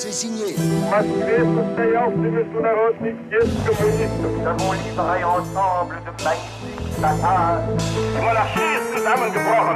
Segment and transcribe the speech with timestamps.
[0.00, 0.54] C'est signé.
[0.56, 0.94] Nous
[4.46, 7.64] avons livré ensemble de magnifiques batailles.
[8.20, 8.46] Voilà,
[8.94, 9.74] zusammengebrochen.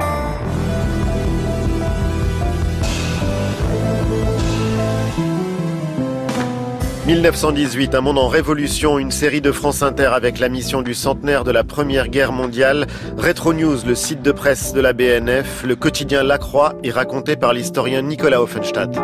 [7.06, 11.42] 1918, un monde en révolution, une série de France Inter avec la mission du centenaire
[11.42, 12.86] de la Première Guerre mondiale,
[13.18, 17.34] Retro News, le site de presse de la BNF, le quotidien La Croix est raconté
[17.34, 18.96] par l'historien Nicolas Offenstadt.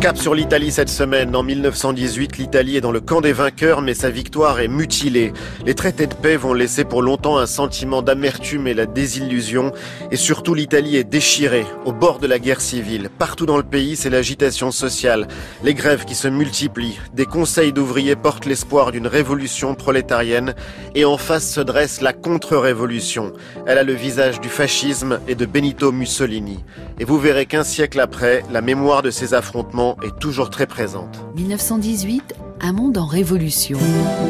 [0.00, 1.36] Cap sur l'Italie cette semaine.
[1.36, 5.34] En 1918, l'Italie est dans le camp des vainqueurs, mais sa victoire est mutilée.
[5.66, 9.72] Les traités de paix vont laisser pour longtemps un sentiment d'amertume et la désillusion.
[10.10, 13.10] Et surtout, l'Italie est déchirée, au bord de la guerre civile.
[13.18, 15.28] Partout dans le pays, c'est l'agitation sociale,
[15.62, 16.98] les grèves qui se multiplient.
[17.12, 20.54] Des conseils d'ouvriers portent l'espoir d'une révolution prolétarienne.
[20.94, 23.34] Et en face se dresse la contre-révolution.
[23.66, 26.64] Elle a le visage du fascisme et de Benito Mussolini.
[26.98, 31.24] Et vous verrez qu'un siècle après, la mémoire de ces affrontements est toujours très présente.
[31.36, 33.78] 1918, un monde en révolution.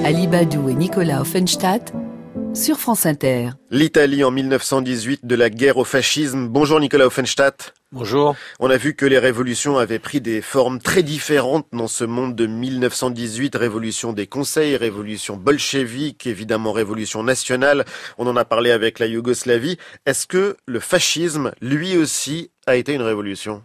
[0.04, 1.92] Ali Badou et Nicolas Offenstadt
[2.54, 3.50] sur France Inter.
[3.70, 6.48] L'Italie en 1918 de la guerre au fascisme.
[6.48, 7.74] Bonjour Nicolas Offenstadt.
[7.92, 8.36] Bonjour.
[8.60, 12.34] On a vu que les révolutions avaient pris des formes très différentes dans ce monde
[12.34, 13.56] de 1918.
[13.56, 17.84] Révolution des conseils, révolution bolchevique, évidemment révolution nationale.
[18.18, 19.76] On en a parlé avec la Yougoslavie.
[20.06, 23.62] Est-ce que le fascisme, lui aussi, a été une révolution?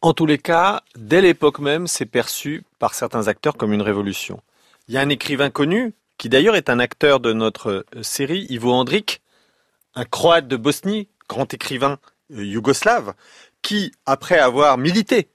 [0.00, 4.40] En tous les cas, dès l'époque même, c'est perçu par certains acteurs comme une révolution.
[4.86, 8.46] Il y a un écrivain connu, qui d'ailleurs est un acteur de notre euh, série,
[8.48, 9.20] Ivo Andrić,
[9.94, 11.98] un croate de Bosnie, grand écrivain
[12.32, 13.14] euh, yougoslave,
[13.62, 15.28] qui, après avoir milité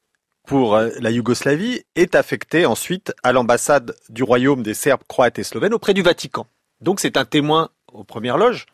[0.45, 5.44] pour euh, la Yougoslavie, est affecté ensuite à l'ambassade du royaume des Serbes, Croates et
[5.44, 6.47] Slovènes auprès du Vatican.
[6.81, 8.66] Donc c'est un témoin aux premières loges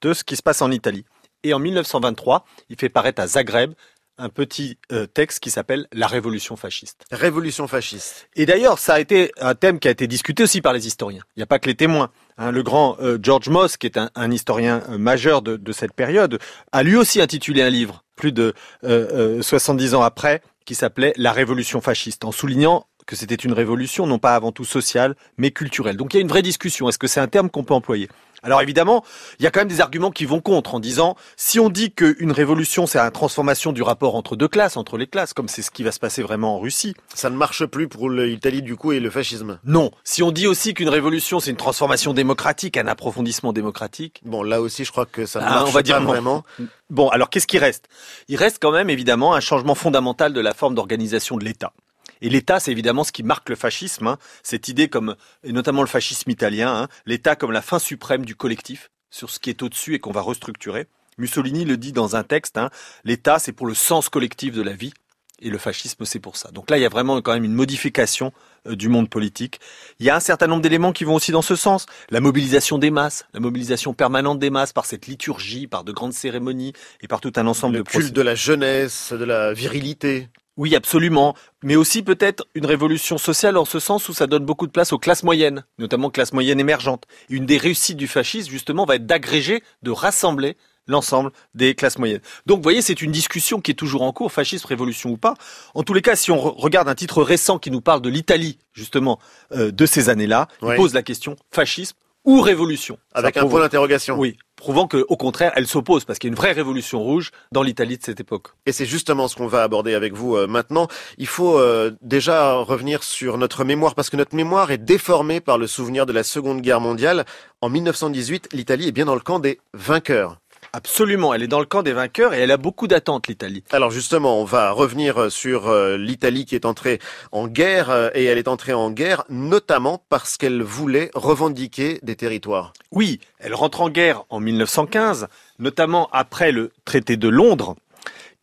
[0.00, 1.04] de ce qui se passe en Italie.
[1.42, 3.74] Et en 1923, il fait paraître à Zagreb
[4.18, 7.04] un petit euh, texte qui s'appelle La Révolution fasciste.
[7.10, 8.28] Révolution fasciste.
[8.36, 11.22] Et d'ailleurs, ça a été un thème qui a été discuté aussi par les historiens.
[11.36, 12.10] Il n'y a pas que les témoins.
[12.36, 12.50] Hein.
[12.50, 16.38] le grand euh, George Moss, qui est un, historien euh, majeur de, de, cette période,
[16.72, 21.80] a lui aussi intitulé un livre, plus de 70 ans après, qui s'appelait La Révolution
[21.80, 25.96] fasciste, en soulignant que c'était une révolution non pas avant tout sociale, mais culturelle.
[25.96, 26.88] Donc il y a une vraie discussion.
[26.88, 28.08] Est-ce que c'est un terme qu'on peut employer?
[28.44, 29.04] Alors évidemment,
[29.38, 31.92] il y a quand même des arguments qui vont contre en disant si on dit
[31.92, 35.62] qu'une révolution c'est la transformation du rapport entre deux classes, entre les classes, comme c'est
[35.62, 36.94] ce qui va se passer vraiment en Russie.
[37.14, 39.58] Ça ne marche plus pour l'Italie du coup et le fascisme.
[39.64, 39.90] Non.
[40.04, 44.20] Si on dit aussi qu'une révolution c'est une transformation démocratique, un approfondissement démocratique.
[44.24, 46.44] Bon là aussi je crois que ça ne ah, marche on va dire vraiment.
[46.90, 47.88] Bon alors qu'est-ce qui reste?
[48.28, 51.72] Il reste quand même évidemment un changement fondamental de la forme d'organisation de l'État.
[52.20, 54.18] Et l'État, c'est évidemment ce qui marque le fascisme, hein.
[54.42, 56.88] cette idée comme, et notamment le fascisme italien, hein.
[57.06, 60.20] l'État comme la fin suprême du collectif, sur ce qui est au-dessus et qu'on va
[60.20, 60.86] restructurer.
[61.18, 62.70] Mussolini le dit dans un texte, hein,
[63.04, 64.92] l'État c'est pour le sens collectif de la vie,
[65.40, 66.50] et le fascisme c'est pour ça.
[66.50, 68.32] Donc là, il y a vraiment quand même une modification
[68.66, 69.60] euh, du monde politique.
[69.98, 71.86] Il y a un certain nombre d'éléments qui vont aussi dans ce sens.
[72.10, 76.12] La mobilisation des masses, la mobilisation permanente des masses par cette liturgie, par de grandes
[76.12, 80.28] cérémonies et par tout un ensemble de culte de la jeunesse, de la virilité.
[80.56, 81.34] Oui, absolument.
[81.62, 84.92] Mais aussi peut-être une révolution sociale en ce sens où ça donne beaucoup de place
[84.92, 87.04] aux classes moyennes, notamment classes moyennes émergentes.
[87.28, 90.56] Une des réussites du fascisme, justement, va être d'agréger, de rassembler
[90.86, 92.20] l'ensemble des classes moyennes.
[92.46, 95.34] Donc, vous voyez, c'est une discussion qui est toujours en cours, fascisme, révolution ou pas.
[95.74, 98.58] En tous les cas, si on regarde un titre récent qui nous parle de l'Italie,
[98.72, 99.18] justement,
[99.52, 102.98] euh, de ces années-là, il pose la question fascisme ou révolution?
[103.12, 104.18] Avec un point d'interrogation.
[104.18, 107.62] Oui, prouvant qu'au contraire, elle s'oppose, parce qu'il y a une vraie révolution rouge dans
[107.62, 108.48] l'Italie de cette époque.
[108.64, 110.88] Et c'est justement ce qu'on va aborder avec vous euh, maintenant.
[111.18, 115.58] Il faut euh, déjà revenir sur notre mémoire, parce que notre mémoire est déformée par
[115.58, 117.26] le souvenir de la Seconde Guerre mondiale.
[117.60, 120.40] En 1918, l'Italie est bien dans le camp des vainqueurs.
[120.76, 123.62] Absolument, elle est dans le camp des vainqueurs et elle a beaucoup d'attentes, l'Italie.
[123.70, 126.98] Alors justement, on va revenir euh, sur euh, l'Italie qui est entrée
[127.30, 132.16] en guerre euh, et elle est entrée en guerre notamment parce qu'elle voulait revendiquer des
[132.16, 132.72] territoires.
[132.90, 135.28] Oui, elle rentre en guerre en 1915,
[135.60, 137.76] notamment après le traité de Londres,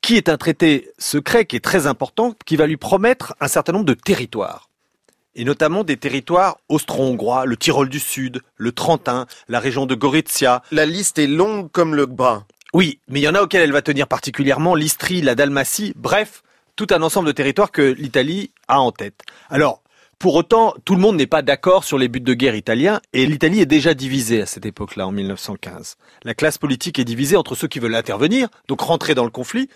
[0.02, 3.74] qui est un traité secret qui est très important, qui va lui promettre un certain
[3.74, 4.71] nombre de territoires
[5.36, 10.62] et notamment des territoires austro-hongrois, le Tyrol du Sud, le Trentin, la région de Gorizia.
[10.72, 12.46] La liste est longue comme le bras.
[12.74, 16.44] Oui, mais il y en a auxquels elle va tenir particulièrement, l'Istrie, la Dalmatie, bref,
[16.76, 19.22] tout un ensemble de territoires que l'Italie a en tête.
[19.50, 19.82] Alors,
[20.22, 23.26] pour autant, tout le monde n'est pas d'accord sur les buts de guerre italiens et
[23.26, 25.98] l'Italie est déjà divisée à cette époque-là, en 1915.
[26.24, 29.68] La classe politique est divisée entre ceux qui veulent intervenir, donc rentrer dans le conflit,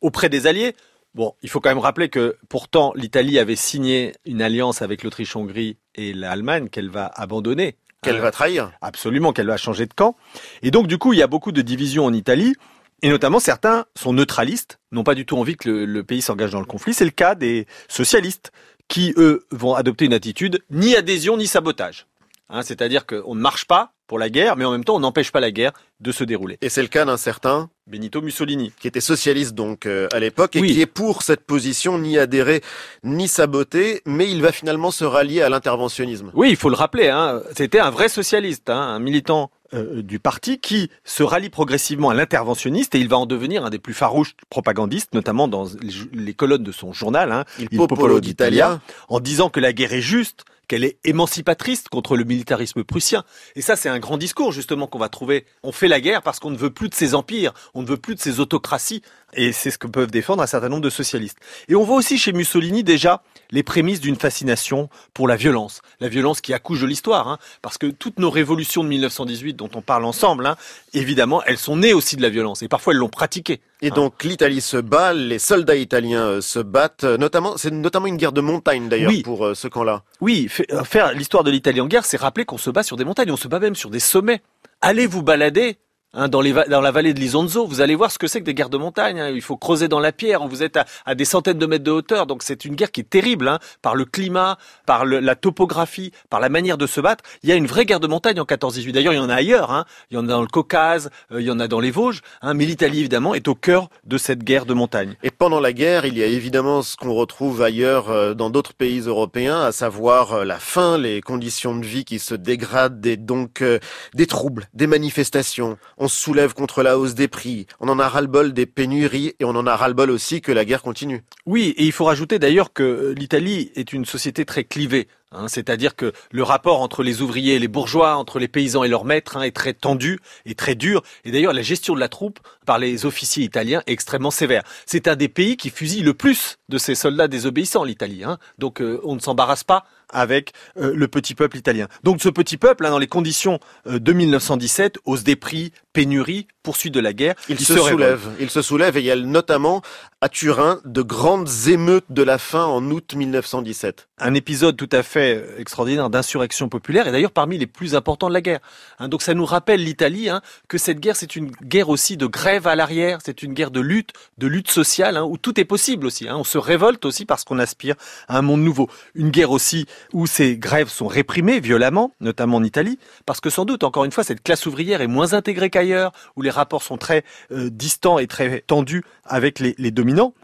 [0.00, 0.74] auprès des Alliés,
[1.14, 5.76] Bon, il faut quand même rappeler que pourtant l'Italie avait signé une alliance avec l'Autriche-Hongrie
[5.94, 7.76] et l'Allemagne qu'elle va abandonner.
[8.02, 8.72] Qu'elle va trahir.
[8.80, 10.16] Absolument, qu'elle va changer de camp.
[10.62, 12.54] Et donc du coup, il y a beaucoup de divisions en Italie.
[13.02, 16.52] Et notamment, certains sont neutralistes, n'ont pas du tout envie que le, le pays s'engage
[16.52, 16.94] dans le conflit.
[16.94, 18.52] C'est le cas des socialistes,
[18.88, 22.06] qui, eux, vont adopter une attitude ni adhésion ni sabotage.
[22.50, 25.32] Hein, C'est-à-dire qu'on ne marche pas pour la guerre, mais en même temps, on n'empêche
[25.32, 26.58] pas la guerre de se dérouler.
[26.60, 28.70] Et c'est le cas d'un certain Benito Mussolini.
[28.78, 30.70] qui était socialiste donc euh, à l'époque et Oui.
[30.74, 32.60] qui est pour cette position ni adhérer
[33.04, 36.30] ni saboter, mais il va finalement se rallier à l'interventionnisme.
[36.34, 40.18] Oui, il faut le rappeler, hein, c'était un vrai socialiste, hein, un militant euh, du
[40.18, 43.94] parti qui se rallie progressivement à l'interventionniste et il va en devenir un des plus
[43.94, 45.94] farouches propagandistes, notamment dans les,
[46.26, 48.78] les colonnes de son journal, hein, Il Il popolo d'Italia.
[49.08, 53.24] en disant que la guerre est juste, qu'elle est émancipatrice contre le militarisme prussien.
[53.56, 55.44] Et ça, c'est un grand discours justement qu'on va trouver.
[55.62, 57.98] On fait la guerre parce qu'on ne veut plus de ces empires, on ne veut
[57.98, 59.02] plus de ces autocraties.
[59.34, 61.36] Et c'est ce que peuvent défendre un certain nombre de socialistes.
[61.68, 65.82] Et on voit aussi chez Mussolini déjà les prémices d'une fascination pour la violence.
[66.00, 67.28] La violence qui accouche de l'histoire.
[67.28, 67.38] hein.
[67.60, 70.56] parce que toutes nos révolutions de 1918 dont on parle ensemble, hein,
[70.94, 72.62] évidemment, elles sont nées aussi de la violence.
[72.62, 73.60] Et parfois, elles l'ont pratiquée.
[73.84, 73.94] Et Hein.
[73.94, 78.16] donc l'Italie se bat, les soldats italiens euh, se battent, euh, notamment c'est notamment une
[78.16, 79.22] guerre de montagne d'ailleurs Oui.
[79.22, 80.04] pour euh, ce camp-là.
[80.20, 83.04] Oui, fa- faire l'histoire de l'Italie en guerre, c'est rappeler qu'on se bat sur des
[83.04, 84.40] montagnes, on se bat même sur des sommets.
[84.80, 85.76] Allez vous balader
[86.14, 88.44] hein, dans, les dans la vallée de l'Isonzo, vous allez voir ce que c'est que
[88.44, 89.20] des guerres de montagne.
[89.20, 89.30] hein.
[89.30, 91.90] Il faut creuser dans la pierre, vous êtes à, à des centaines de mètres de
[91.90, 95.34] hauteur, donc c'est une guerre qui est terrible hein, par le climat, par le- la
[95.36, 97.24] topographie, par la manière de se battre.
[97.42, 98.92] Il y a une vraie guerre de montagne en 14-18.
[98.92, 99.84] D'ailleurs, il y en a ailleurs, hein.
[100.10, 102.20] il y en a dans le Caucase, euh, il y en a dans les Vosges,
[102.42, 102.54] hein.
[102.54, 105.16] mais l'Italie évidemment est au cœur de cette guerre de montagne.
[105.22, 108.74] Et pendant la guerre, il y a évidemment ce qu'on retrouve ailleurs euh, dans d'autres
[108.74, 113.16] pays européens, à savoir euh, la faim, les conditions de vie qui se dégradent, et
[113.16, 113.78] donc euh,
[114.14, 115.78] des troubles, des manifestations.
[116.04, 117.68] On se soulève contre la hausse des prix.
[117.78, 120.82] On en a ras-le-bol des pénuries et on en a ras-le-bol aussi que la guerre
[120.82, 121.22] continue.
[121.46, 125.06] Oui, et il faut rajouter d'ailleurs que l'Italie est une société très clivée.
[125.32, 125.48] Hein.
[125.48, 129.04] C'est-à-dire que le rapport entre les ouvriers et les bourgeois, entre les paysans et leurs
[129.04, 131.02] maîtres, hein, est très tendu et très dur.
[131.24, 134.62] Et d'ailleurs, la gestion de la troupe par les officiers italiens est extrêmement sévère.
[134.86, 138.24] C'est un des pays qui fusille le plus de ses soldats désobéissants, l'Italie.
[138.24, 138.38] hein.
[138.58, 139.84] Donc, euh, on ne s'embarrasse pas
[140.14, 141.88] avec euh, le petit peuple italien.
[142.02, 146.46] Donc, ce petit peuple, hein, dans les conditions euh, de 1917, hausse des prix, pénurie,
[146.62, 147.90] poursuite de la guerre, Il, se, révolte.
[147.92, 148.28] soulève.
[148.38, 149.80] Il se soulève et il y a notamment
[150.20, 154.08] à Turin de grandes émeutes de la faim en août 1917.
[154.18, 158.28] un épisode tout à fait euh, extraordinaire d'insurrection populaire et d'ailleurs parmi les plus importants
[158.28, 158.60] de la guerre.
[158.98, 162.26] Hein, donc ça nous rappelle l'Italie hein, que cette guerre c'est une guerre aussi de
[162.26, 165.64] grève à l'arrière, c'est une guerre de lutte, de lutte sociale hein, où tout est
[165.64, 166.26] possible aussi.
[166.30, 167.94] On se révolte aussi parce qu'on aspire
[168.28, 168.88] à un monde nouveau.
[169.14, 173.64] Une guerre aussi où ces grèves sont réprimées violemment, notamment en Italie, parce que sans
[173.64, 176.98] doute encore une fois cette classe ouvrière est moins intégrée qu'ailleurs, où les rapports sont
[176.98, 180.34] très euh, distants et très tendus avec les dominants.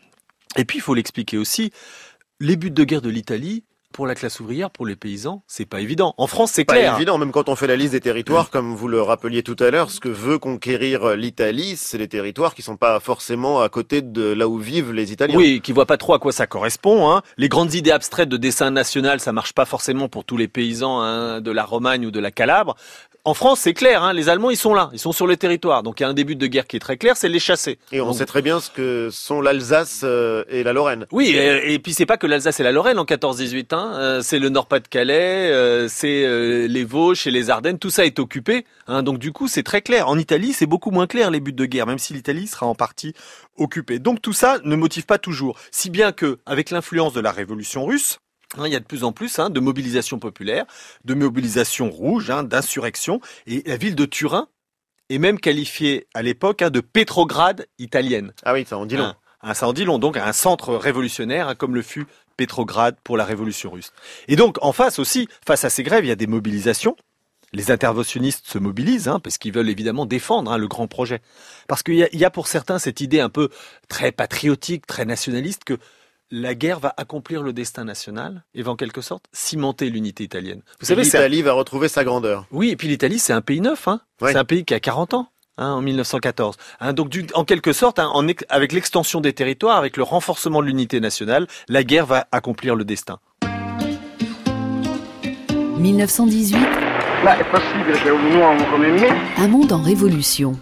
[0.56, 1.72] Et puis il faut l'expliquer aussi,
[2.40, 5.80] les buts de guerre de l'Italie, pour la classe ouvrière, pour les paysans, c'est pas
[5.80, 6.14] évident.
[6.18, 6.96] En France, c'est Pas clair.
[6.96, 9.70] évident, même quand on fait la liste des territoires, comme vous le rappeliez tout à
[9.70, 14.02] l'heure, ce que veut conquérir l'Italie, c'est des territoires qui sont pas forcément à côté
[14.02, 15.36] de là où vivent les Italiens.
[15.36, 17.10] Oui, qui voit pas trop à quoi ça correspond.
[17.10, 17.22] Hein.
[17.38, 21.00] Les grandes idées abstraites de dessin national, ça marche pas forcément pour tous les paysans
[21.00, 22.76] hein, de la Romagne ou de la Calabre.
[23.24, 24.02] En France, c'est clair.
[24.02, 25.82] Hein, les Allemands, ils sont là, ils sont sur le territoire.
[25.82, 27.78] Donc il y a un début de guerre qui est très clair, c'est les chasser.
[27.92, 31.06] Et on Donc, sait très bien ce que sont l'Alsace euh, et la Lorraine.
[31.12, 33.92] Oui, et, et puis c'est pas que l'Alsace et la Lorraine en 14-18, hein.
[33.96, 36.26] Euh, c'est le Nord-Pas-de-Calais, euh, c'est
[36.68, 38.64] les Vosges et les Ardennes, tout ça est occupé.
[38.86, 39.02] Hein.
[39.02, 40.08] Donc du coup, c'est très clair.
[40.08, 42.74] En Italie, c'est beaucoup moins clair les buts de guerre, même si l'Italie sera en
[42.74, 43.12] partie
[43.56, 43.98] occupée.
[43.98, 47.84] Donc tout ça ne motive pas toujours, si bien que avec l'influence de la Révolution
[47.84, 48.20] russe.
[48.56, 50.64] Hein, il y a de plus en plus hein, de mobilisation populaire,
[51.04, 54.48] de mobilisation rouge, hein, d'insurrection, et la ville de Turin
[55.10, 58.32] est même qualifiée à l'époque hein, de Pétrograd italienne.
[58.44, 59.14] Ah oui, ça en dit long.
[59.54, 63.70] Ça en dit long, donc un centre révolutionnaire, comme le fut Pétrograd pour la révolution
[63.70, 63.92] russe.
[64.26, 66.96] Et donc, en face aussi, face à ces grèves, il y a des mobilisations.
[67.52, 71.20] Les interventionnistes se mobilisent, hein, parce qu'ils veulent évidemment défendre hein, le grand projet.
[71.66, 73.48] Parce qu'il y a pour certains cette idée un peu
[73.88, 75.78] très patriotique, très nationaliste, que
[76.30, 80.62] la guerre va accomplir le destin national et va en quelque sorte cimenter l'unité italienne.
[80.80, 82.46] Vous savez, un- L'Italie va retrouver sa grandeur.
[82.50, 83.88] oui, et puis l'Italie, c'est un pays neuf.
[83.88, 84.00] Hein.
[84.20, 84.32] Ouais.
[84.32, 85.28] C'est un pays qui a 40 ans.
[85.60, 86.56] Hein, en 1914.
[86.78, 90.60] Hein, donc, du- en quelque sorte, hein, en avec l'extension des territoires, avec le renforcement
[90.62, 93.18] de l'unité nationale, la guerre va accomplir le destin.
[95.76, 96.60] 1918,
[97.24, 99.08] Ma è possibile che un uomo come me
[99.38, 100.56] un monde en révolution.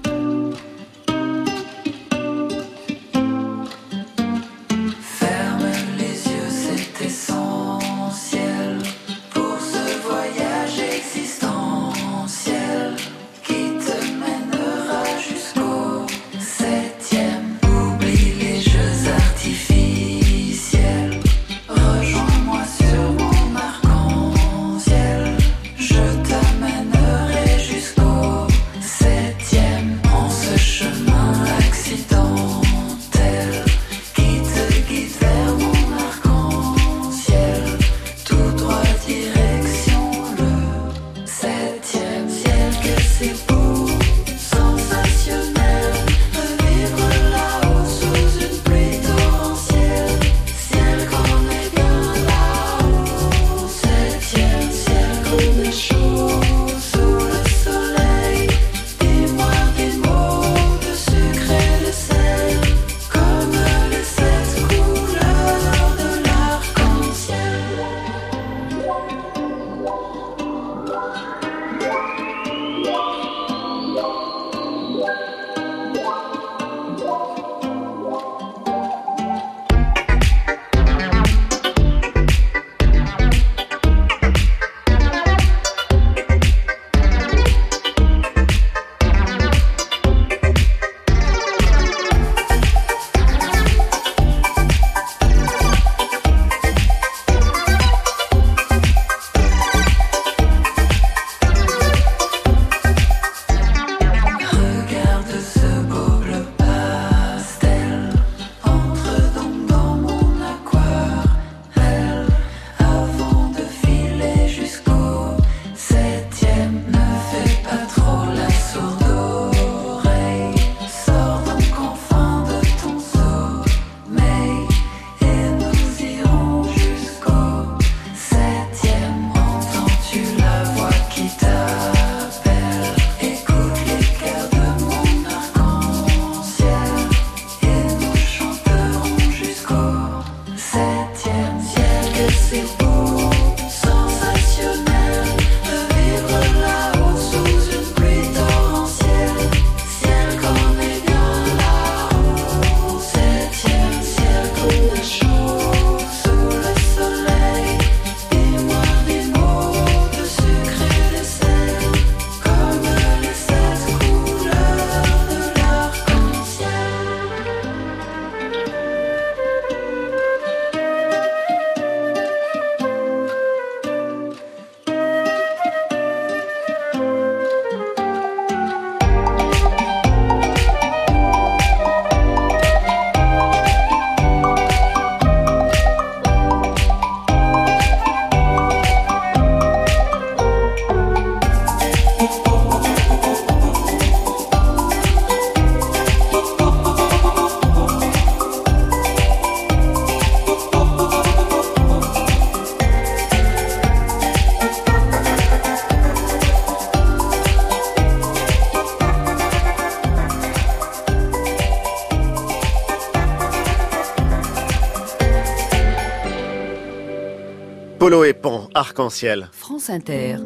[218.96, 219.50] Arc-en-ciel.
[219.52, 220.36] France Inter.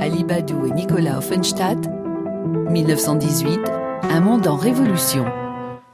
[0.00, 1.78] Ali Badou et Nicolas Offenstadt.
[2.70, 3.60] 1918.
[4.02, 5.24] Un monde en révolution.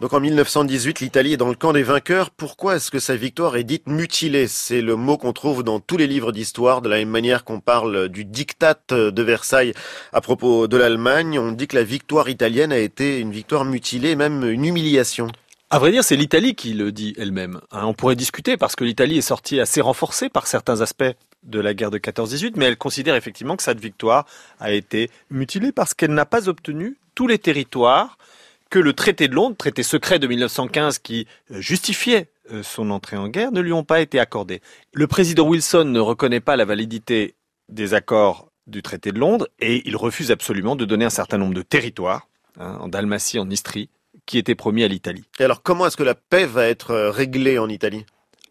[0.01, 2.31] Donc en 1918, l'Italie est dans le camp des vainqueurs.
[2.31, 4.49] Pourquoi est-ce que sa victoire est dite mutilée?
[4.49, 7.61] C'est le mot qu'on trouve dans tous les livres d'histoire, de la même manière qu'on
[7.61, 9.75] parle du diktat de Versailles
[10.15, 11.39] à propos de l'Allemagne.
[11.39, 15.29] On dit que la victoire italienne a été une victoire mutilée, même une humiliation.
[15.69, 17.61] À vrai dire, c'est l'Italie qui le dit elle-même.
[17.73, 21.13] Hein, on pourrait discuter parce que l'Italie est sortie assez renforcée par certains aspects
[21.45, 24.27] de la guerre de 14-18, mais elle considère effectivement que cette victoire
[24.61, 28.19] a été mutilée parce qu'elle n'a pas obtenu tous les territoires
[28.71, 33.17] que le traité de Londres, traité secret de 1915 qui euh, justifiait euh, son entrée
[33.17, 34.61] en guerre, ne lui ont pas été accordés.
[34.93, 37.37] Le président Wilson ne reconnaît pas la validité
[37.69, 41.55] des accords du traité de Londres et il refuse absolument de donner un certain nombre
[41.55, 43.91] de territoires, hein, en Dalmatie, en Istrie,
[44.27, 45.25] qui étaient promis à l'Italie.
[45.39, 48.05] Et alors comment est-ce que la paix va être euh, réglée en Italie?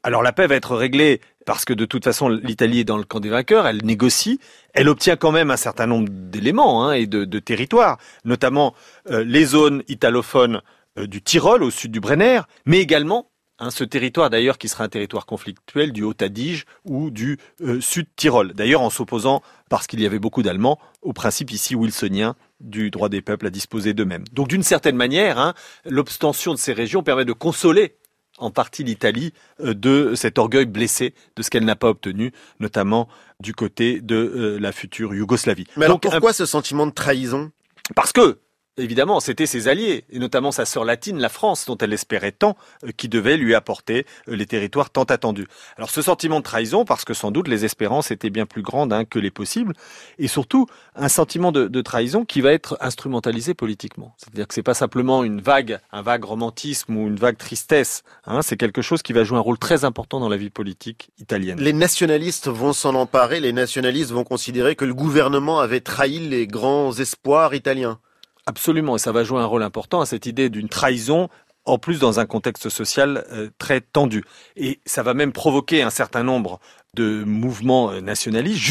[0.03, 3.03] Alors la paix va être réglée parce que de toute façon l'Italie est dans le
[3.03, 4.39] camp des vainqueurs, elle négocie,
[4.73, 8.73] elle obtient quand même un certain nombre d'éléments hein, et de, territoires, notamment
[9.09, 10.61] euh, les zones italophones
[10.97, 14.83] euh, du Tyrol au sud du Brenner, mais également hein, ce territoire d'ailleurs qui sera
[14.83, 20.01] un territoire conflictuel du Haut-Adige ou du euh, sud Tyrol, d'ailleurs en s'opposant, parce qu'il
[20.01, 24.23] y avait beaucoup d'Allemands, au principe ici wilsonien du droit des peuples à disposer d'eux-mêmes.
[24.31, 25.53] Donc d'une certaine manière, hein,
[25.85, 27.95] l'obstention de ces régions permet de consoler
[28.43, 33.07] en partie l'Italie euh, de cet orgueil blessé de ce qu'elle n'a pas obtenu, notamment
[33.39, 35.65] du côté de euh, la future Yougoslavie.
[35.77, 37.51] Mais alors pourquoi ce sentiment de trahison?
[37.95, 38.39] Parce que
[38.77, 42.57] Évidemment, c'était ses alliés, et notamment sa sœur latine, la France, dont elle espérait tant,
[42.83, 45.45] euh, qui devait lui apporter euh, les territoires tant attendus.
[45.77, 48.91] Alors ce sentiment de trahison, parce que sans doute les espérances étaient bien plus grandes
[48.91, 49.73] hein, que les possibles,
[50.17, 50.65] et surtout
[50.95, 54.15] un sentiment de, trahison qui va être instrumentalisé politiquement.
[54.17, 58.03] C'est-à-dire que c'est pas simplement une vague, un vague romantisme ou une vague tristesse.
[58.25, 61.09] Hein, c'est quelque chose qui va jouer un rôle très important dans la vie politique
[61.19, 61.59] italienne.
[61.59, 63.39] Les nationalistes vont s'en emparer.
[63.39, 67.99] Les nationalistes vont considérer que le gouvernement avait trahi les grands espoirs italiens.
[68.45, 71.29] Absolument, et ça va jouer un rôle important à cette idée d'une trahison
[71.65, 74.23] en plus dans un contexte social euh, très tendu.
[74.57, 76.59] Et ça va même provoquer un certain nombre
[76.93, 78.61] de mouvements euh, nationalistes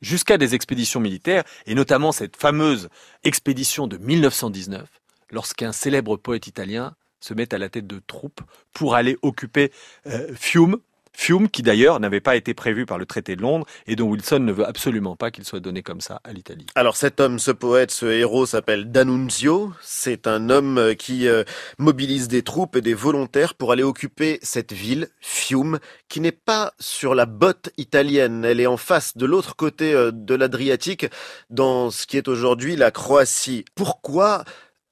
[0.00, 2.88] jusqu'à des expéditions militaires, et notamment cette fameuse
[3.24, 4.88] expédition de 1919,
[5.30, 8.40] lorsqu'un célèbre poète italien se met à la tête de troupes
[8.72, 9.72] pour aller occuper
[10.06, 10.78] euh, Fiume,
[11.12, 14.40] Fiume, qui d'ailleurs n'avait pas été prévu par le traité de Londres et dont Wilson
[14.40, 16.66] ne veut absolument pas qu'il soit donné comme ça à l'Italie.
[16.74, 19.72] Alors cet homme, ce poète, ce héros s'appelle D'Annunzio.
[19.80, 21.44] C'est un homme euh, qui euh,
[21.78, 25.78] mobilise des troupes et des volontaires pour aller occuper cette ville, Fiume,
[26.08, 28.44] qui n'est pas sur la botte italienne.
[28.44, 31.06] Elle est en face, de l'autre côté euh, de l'Adriatique,
[31.50, 33.64] dans ce qui est aujourd'hui la Croatie.
[33.74, 34.44] Pourquoi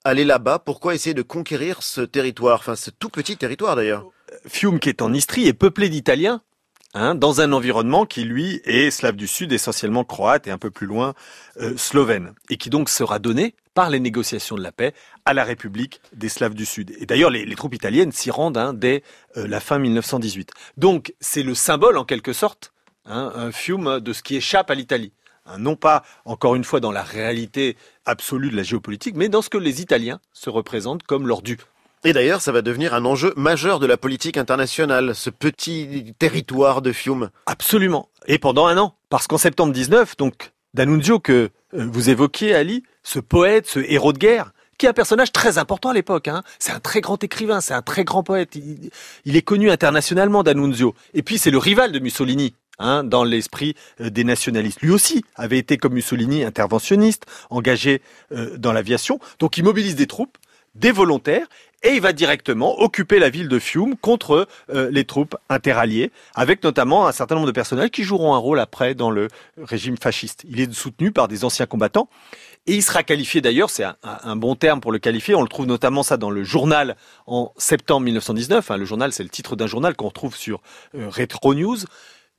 [0.04, 0.58] aller là-bas?
[0.58, 2.58] Pourquoi essayer de conquérir ce territoire?
[2.60, 4.06] Enfin, ce tout petit territoire d'ailleurs.
[4.46, 6.42] Fiume, qui est en Istrie, est peuplé d'Italiens,
[6.94, 10.70] hein, dans un environnement qui, lui, est slave du Sud, essentiellement croate et un peu
[10.70, 11.14] plus loin
[11.60, 14.94] euh, slovène, et qui donc sera donné par les négociations de la paix
[15.24, 16.94] à la République des Slaves du Sud.
[16.98, 19.02] Et d'ailleurs, les, troupes italiennes s'y rendent hein, dès
[19.36, 20.50] euh, la fin 1918.
[20.76, 22.72] Donc, c'est le symbole, en quelque sorte,
[23.04, 25.12] hein, un Fiume de ce qui échappe à l'Italie.
[25.58, 29.50] Non pas, encore une fois, dans la réalité absolue de la géopolitique, mais dans ce
[29.50, 31.58] que les Italiens se représentent comme leur dû.
[32.02, 36.80] Et d'ailleurs, ça va devenir un enjeu majeur de la politique internationale, ce petit territoire
[36.80, 37.30] de Fiume.
[37.44, 38.08] Absolument.
[38.26, 38.94] Et pendant un an.
[39.10, 44.14] Parce qu'en septembre 19, donc, D'Annunzio, que euh, vous évoquiez, Ali, ce poète, ce héros
[44.14, 46.28] de guerre, qui est un personnage très important à l'époque.
[46.28, 46.42] Hein.
[46.58, 48.56] C'est un très grand écrivain, c'est un très grand poète.
[48.56, 50.94] Il, est connu internationalement, D'Annunzio.
[51.12, 52.54] Et puis, c'est le rival de Mussolini.
[52.82, 54.80] Hein, dans l'esprit euh, des nationalistes.
[54.80, 58.00] Lui aussi avait été, comme Mussolini, interventionniste, engagé
[58.32, 59.20] euh, dans l'aviation.
[59.38, 60.38] Donc il mobilise des troupes,
[60.74, 61.46] des volontaires,
[61.82, 66.62] et il va directement occuper la ville de Fiume contre euh, les troupes interalliées, avec
[66.62, 70.44] notamment un certain nombre de personnages qui joueront un rôle après dans le régime fasciste.
[70.48, 72.08] Il est soutenu par des anciens combattants.
[72.66, 75.66] Et il sera qualifié d'ailleurs, c'est un, bon terme pour le qualifier, on le trouve
[75.66, 76.94] notamment ça dans le journal
[77.26, 78.70] en septembre 1919.
[78.70, 80.60] Hein, le journal, c'est le titre d'un journal qu'on retrouve sur
[80.94, 81.78] euh, Retro News,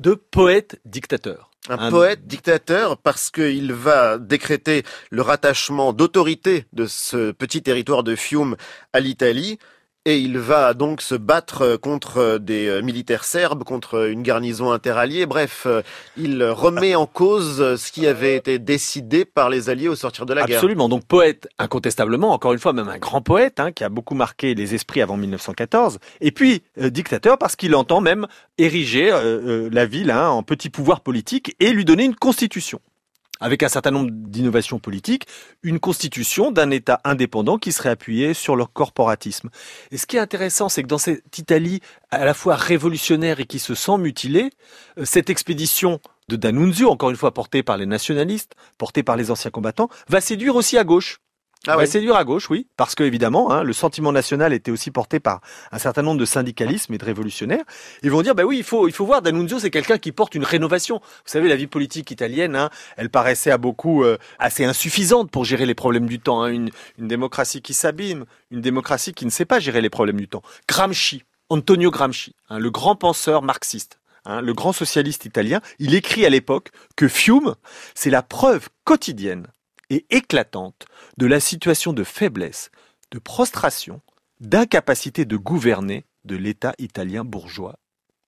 [0.02, 1.52] de poète dictateur.
[1.70, 8.04] Un, un, poète dictateur parce qu'il va décréter le rattachement d'autorité de ce petit territoire
[8.04, 8.56] de Fiume
[8.94, 9.60] à l'Italie.
[10.06, 15.28] Et il va donc se battre contre des militaires serbes, contre une garnison interalliée.
[15.28, 15.68] Bref,
[16.18, 20.34] il remet en cause ce qui avait été décidé par les Alliés au sortir de
[20.34, 20.58] la guerre.
[20.58, 20.90] Absolument.
[20.90, 24.56] Donc poète, incontestablement, encore une fois, même un grand poète hein, qui a beaucoup marqué
[24.56, 26.00] les esprits avant 1914.
[26.20, 30.44] Et puis euh, dictateur parce qu'il entend même ériger euh, euh, la ville hein, en
[30.44, 32.80] petit pouvoir politique et lui donner une constitution.
[33.41, 35.27] Avec un certain nombre d'innovations politiques,
[35.63, 39.49] une constitution d'un État indépendant qui serait appuyé sur leur corporatisme.
[39.91, 43.45] Et ce qui est intéressant, c'est que dans cette Italie à la fois révolutionnaire et
[43.45, 44.51] qui se sent mutilée,
[44.97, 45.99] euh, cette expédition
[46.30, 50.21] de D'Annunzio, encore une fois portée par les nationalistes, portée par les anciens combattants, va
[50.21, 51.19] séduire aussi à gauche.
[51.67, 51.86] Ah ouais.
[51.86, 55.41] séduire à gauche, oui, parce que évidemment, hein, le sentiment national était aussi porté par
[55.71, 57.63] un certain nombre de syndicalismes et de révolutionnaires.
[58.02, 60.34] Ils vont dire, bah oui, il faut, il faut voir, D'Annunzio, c'est quelqu'un qui porte
[60.34, 61.00] une rénovation.
[61.04, 65.45] Vous savez, la vie politique italienne, hein, elle paraissait à beaucoup euh, assez insuffisante pour
[65.45, 66.41] gérer les problèmes du temps.
[66.41, 66.50] hein.
[66.52, 70.41] Une, démocratie qui s'abîme, une démocratie qui ne sait pas gérer les problèmes du temps.
[70.67, 74.00] Gramsci, Antonio Gramsci, le grand penseur marxiste.
[74.26, 77.54] le grand socialiste italien, il écrit à l'époque que Fiume,
[77.93, 79.47] c'est la preuve quotidienne
[79.91, 82.71] et éclatante de la situation de faiblesse,
[83.12, 84.01] de prostration,
[84.39, 87.77] d'incapacité de gouverner de l'État italien bourgeois.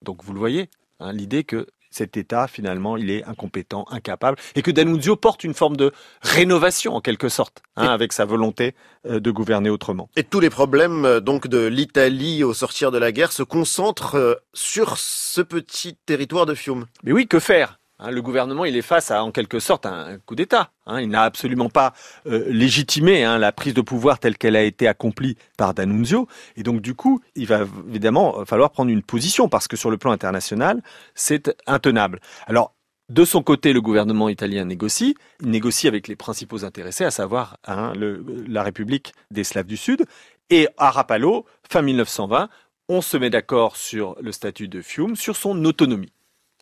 [0.02, 4.62] Donc vous le voyez, hein, l'idée que cet État, finalement, il est incompétent, incapable, et
[4.62, 8.74] que D'Annunzio porte une forme de rénovation, en quelque sorte, hein, avec sa volonté
[9.06, 10.10] euh, de gouverner autrement.
[10.16, 14.16] Et tous les problèmes euh, donc de l'Italie au sortir de la guerre se concentrent
[14.16, 16.88] euh, sur ce petit territoire de Fiume.
[17.04, 17.80] Mais oui, que faire?
[18.00, 20.72] Le gouvernement, est face à, quelque sorte, un coup d'État.
[20.88, 21.00] hein.
[21.00, 21.94] il n'a absolument pas
[22.26, 26.28] euh, légitimé hein, la prise de pouvoir telle qu'elle a été accomplie par D'Annunzio.
[26.58, 29.98] Et donc, du coup, il va évidemment falloir prendre une position parce que sur le
[29.98, 30.82] plan international,
[31.16, 32.20] c'est intenable.
[32.46, 32.74] Alors,
[33.10, 35.16] de son côté, le gouvernement italien négocie.
[35.42, 40.06] Il négocie avec les principaux intéressés, à savoir hein, la République des Slaves du Sud.
[40.50, 42.50] Et à Rapallo, fin 1920,
[42.90, 46.14] on se met d'accord sur le statut de Fiume, sur son autonomie.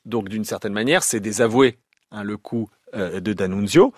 [0.06, 1.78] Donc, d'une certaine manière, c'est désavouer
[2.12, 3.94] hein, le coup euh, de D'Annunzio.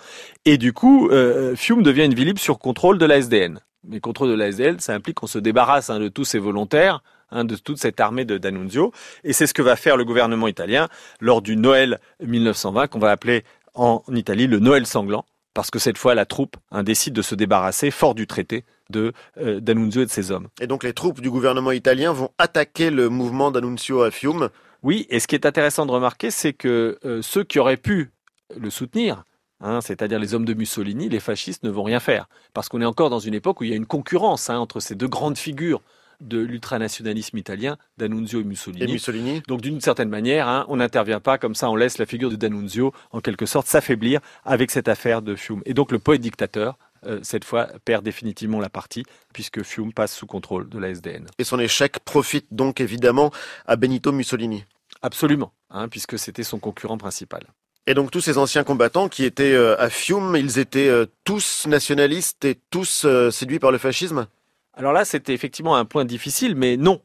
[0.45, 3.59] Et du coup, euh, Fiume devient une ville sur contrôle de la SDN.
[3.85, 7.03] Mais contrôle de la SDN, ça implique qu'on se débarrasse hein, de tous ces volontaires,
[7.31, 8.91] hein, de toute cette armée de D'Annunzio.
[9.23, 10.87] Et c'est ce que va faire le gouvernement italien
[11.19, 15.25] lors du Noël 1920, qu'on va appeler en Italie le Noël sanglant.
[15.53, 19.59] Parce que cette fois, la troupe décide de se débarrasser, fort du traité, de euh,
[19.59, 20.47] D'Annunzio et de ses hommes.
[20.61, 24.49] Et donc les troupes du gouvernement italien vont attaquer le mouvement d'Annunzio à Fiume.
[24.83, 28.11] Oui, et ce qui est intéressant de remarquer, c'est que euh, ceux qui auraient pu
[28.55, 29.23] le soutenir,
[29.61, 32.27] hein, c'est-à-dire les hommes de Mussolini, les fascistes ne vont rien faire.
[32.53, 34.79] Parce qu'on est encore dans une époque où il y a une concurrence hein, entre
[34.79, 35.81] ces deux grandes figures
[36.21, 38.83] de l'ultranationalisme italien, D'Annunzio et Mussolini.
[38.83, 42.05] Et Mussolini Donc d'une certaine manière, hein, on n'intervient pas comme ça, on laisse la
[42.05, 45.61] figure de D'Annunzio en quelque sorte s'affaiblir avec cette affaire de Fiume.
[45.65, 50.13] Et donc le poète dictateur, euh, cette fois, perd définitivement la partie puisque Fiume passe
[50.13, 51.27] sous contrôle de la SDN.
[51.37, 53.31] et son échec profite donc évidemment
[53.65, 54.63] à Benito Mussolini.
[55.03, 57.43] Absolument, hein, puisque c'était son concurrent principal.
[57.85, 61.67] Et donc tous ces anciens combattants qui étaient euh, à Fiume, ils étaient euh, tous
[61.67, 64.27] nationalistes et tous euh, séduits par le fascisme?
[64.73, 67.01] Alors là, c'était effectivement un point difficile, mais non.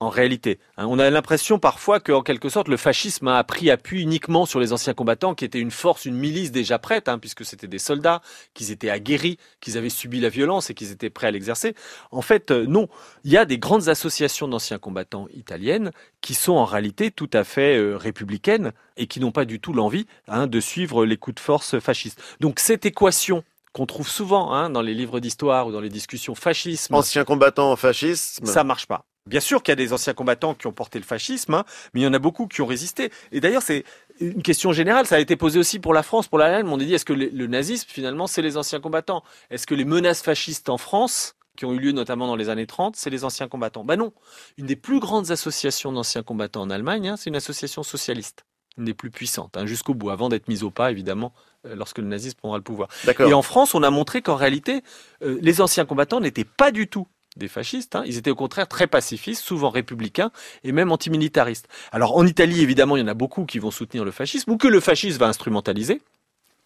[0.00, 4.00] En réalité, Hein, on a l'impression parfois qu'en quelque sorte le fascisme a pris appui
[4.00, 7.44] uniquement sur les anciens combattants, qui étaient une force, une milice déjà prête, hein, puisque
[7.44, 8.22] c'était des soldats,
[8.54, 11.74] qu'ils étaient aguerris, qu'ils avaient subi la violence et qu'ils étaient prêts à l'exercer.
[12.10, 12.88] En fait, euh, non.
[13.24, 15.90] Il y a des grandes associations d'anciens combattants italiennes
[16.22, 19.74] qui sont en réalité tout à fait euh, républicaines et qui n'ont pas du tout
[19.74, 22.22] l'envie hein, de suivre les coups de force fascistes.
[22.40, 26.34] Donc cette équation qu'on trouve souvent hein, dans les livres d'histoire ou dans les discussions
[26.34, 29.04] fascisme, Anciens combattants fascisme ça marche pas.
[29.26, 32.00] Bien sûr qu'il y a des anciens combattants qui ont porté le fascisme, hein, mais
[32.00, 33.10] il y en a beaucoup qui ont résisté.
[33.32, 33.84] Et d'ailleurs, c'est
[34.20, 35.06] une question générale.
[35.06, 36.66] Ça a été posé aussi pour la France, pour l'Allemagne.
[36.72, 39.22] On a dit est-ce que le, nazisme, finalement, c'est les anciens combattants?
[39.50, 42.66] Est-ce que les menaces fascistes en France, qui ont eu lieu notamment dans les années
[42.66, 43.84] 30, c'est les anciens combattants?
[43.84, 44.12] Ben non.
[44.56, 48.44] Une des plus grandes associations d'anciens combattants en Allemagne, hein, c'est une association socialiste.
[48.78, 51.34] Une des plus puissantes, hein, jusqu'au bout, avant d'être mise au pas, évidemment,
[51.66, 52.88] euh, lorsque le nazisme prendra le pouvoir.
[53.18, 54.82] Et en France, on a montré qu'en réalité,
[55.22, 57.06] euh, les anciens combattants n'étaient pas du tout
[57.36, 57.96] des fascistes.
[57.96, 58.02] hein.
[58.06, 60.30] Ils étaient au contraire très pacifistes, souvent républicains
[60.64, 61.68] et même antimilitaristes.
[61.92, 64.56] Alors en Italie, évidemment, il y en a beaucoup qui vont soutenir le fascisme ou
[64.56, 66.02] que le fascisme va instrumentaliser.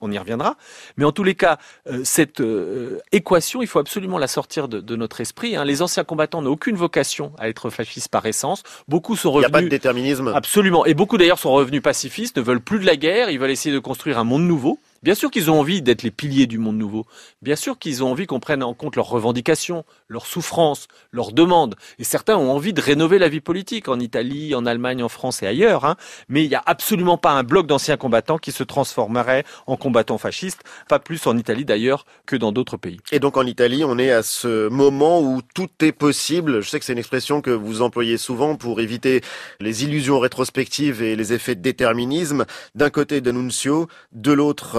[0.01, 0.57] On y reviendra.
[0.97, 4.81] Mais en tous les cas, euh, cette euh, équation, il faut absolument la sortir de,
[4.81, 5.57] de notre esprit.
[5.57, 5.65] hein.
[5.65, 8.65] Les anciens combattants n'ont aucune vocation à être fascistes par essence.
[8.87, 10.29] Beaucoup sont Il n'y a pas de revenus déterminisme.
[10.35, 10.85] Absolument.
[10.85, 13.75] Et beaucoup d'ailleurs sont revenus pacifistes, ne veulent plus de la guerre, ils veulent essayer
[13.75, 14.79] de construire un monde nouveau.
[15.05, 17.05] Bien sûr qu'ils ont envie d'être les piliers du monde nouveau.
[17.43, 21.75] Bien sûr qu'ils ont envie qu'on prenne en compte leurs revendications, leurs souffrances, leurs demandes.
[21.99, 25.43] Et certains ont envie de rénover la vie politique en Italie, en Allemagne, en France
[25.43, 25.85] et ailleurs.
[25.85, 25.97] hein.
[26.31, 30.17] Mais il n'y a absolument pas un bloc d'anciens combattants qui se transformerait en combattants
[30.17, 30.63] fascistes.
[30.89, 32.97] Pas plus en Italie d'ailleurs que dans d'autres pays.
[33.13, 36.63] Et donc en Italie, on est à ce moment où tout est possible.
[36.63, 39.21] Je sais que c'est une expression que vous employez souvent pour éviter
[39.61, 42.47] les illusions rétrospectives et les effets de déterminisme.
[42.75, 44.79] D'un côté D'Annunzio, de l'autre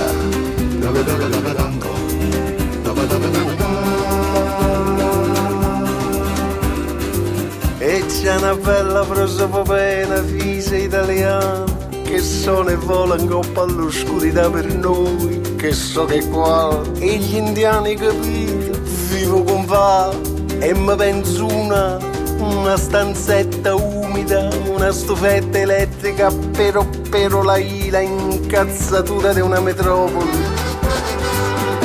[7.83, 11.63] E c'è una bella prosopopea, fisa italiana,
[12.03, 17.35] che sono e vola in coppa all'oscurità per noi, che so che qua, e gli
[17.35, 20.13] indiani capito, vivo con va,
[20.59, 21.97] e mi penso una,
[22.37, 30.60] una stanzetta umida, una stufetta elettrica, però, però la ila incazzatura di una metropoli.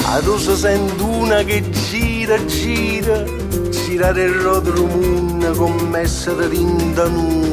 [0.08, 3.24] Adesso sento una che gira, gira,
[3.70, 4.34] girare il
[4.88, 7.46] moon commessa da rinda nu.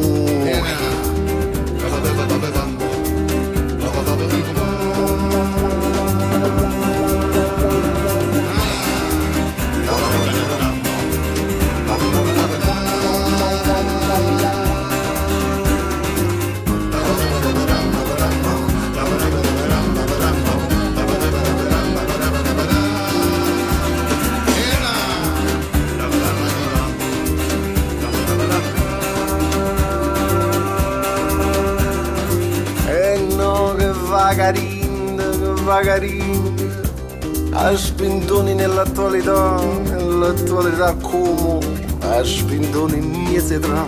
[38.93, 39.59] Spintoni nell'attualità,
[39.95, 41.59] nell'attualità come
[42.01, 43.87] a spintoni miese tram.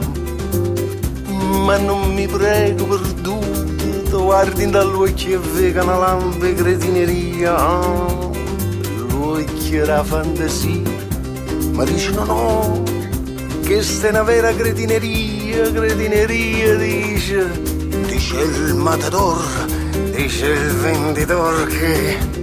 [1.63, 3.63] Ma non mi prego perduto,
[4.10, 8.30] tu guardi dall'occhio e vega una lampe cretineria, ah,
[9.10, 10.82] l'occhio la fantasia,
[11.72, 12.84] ma dici no no,
[13.63, 17.50] che è una vera cretineria, cretineria dice,
[18.08, 19.44] dice il matador,
[20.15, 22.35] dice il venditore che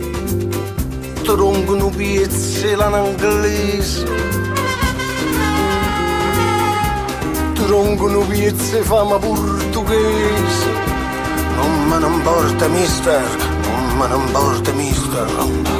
[1.34, 4.04] troncono piezze l'anglese,
[7.54, 10.70] troncono piezze fama portoghese,
[11.56, 13.24] non me ne importa mister,
[13.62, 15.71] non me ne importa mister.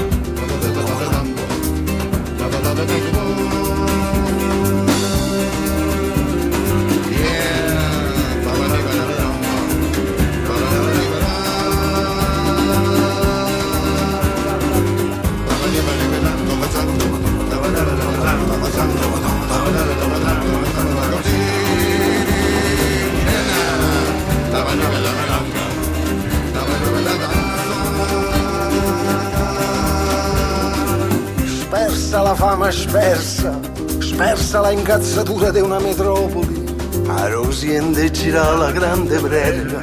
[32.33, 33.61] La fama spersa,
[33.99, 36.64] spersa la incazzatura di una metropoli,
[37.09, 39.81] a Rosiende gira la grande prega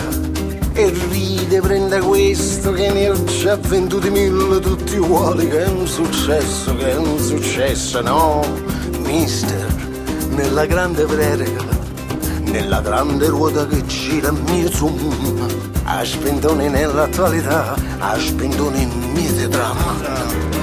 [0.73, 6.75] e ride, prende questo che ne già venduti mille tutti uguali, che è un successo,
[6.75, 8.43] che è un successo, no,
[8.97, 9.67] mister,
[10.29, 11.63] nella grande prega,
[12.45, 15.47] nella grande ruota che gira mio zoom,
[15.83, 20.58] a spintoni nell'attualità, a spintoni in mio dramma.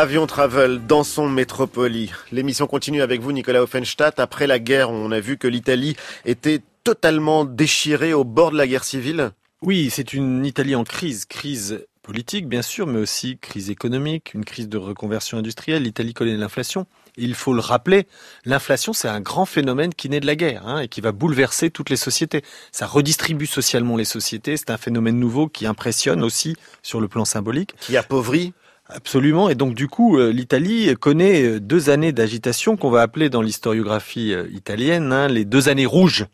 [0.00, 2.10] Avion Travel, dans son métropoli.
[2.32, 4.18] L'émission continue avec vous, Nicolas Offenstadt.
[4.18, 8.66] Après la guerre, on a vu que l'Italie était totalement déchirée au bord de la
[8.66, 9.32] guerre civile.
[9.60, 14.46] Oui, c'est une Italie en crise, crise politique, bien sûr, mais aussi crise économique, une
[14.46, 15.82] crise de reconversion industrielle.
[15.82, 16.86] L'Italie connaît l'inflation.
[17.18, 18.06] Il faut le rappeler,
[18.46, 21.68] l'inflation, c'est un grand phénomène qui naît de la guerre hein, et qui va bouleverser
[21.68, 22.42] toutes les sociétés.
[22.72, 24.56] Ça redistribue socialement les sociétés.
[24.56, 27.74] C'est un phénomène nouveau qui impressionne aussi sur le plan symbolique.
[27.80, 28.54] Qui appauvrit
[28.92, 29.48] Absolument.
[29.48, 33.40] Et donc, du coup, euh, l'Italie connaît euh, deux années d'agitation qu'on va appeler dans
[33.40, 36.26] l'historiographie euh, italienne hein, les deux années rouges.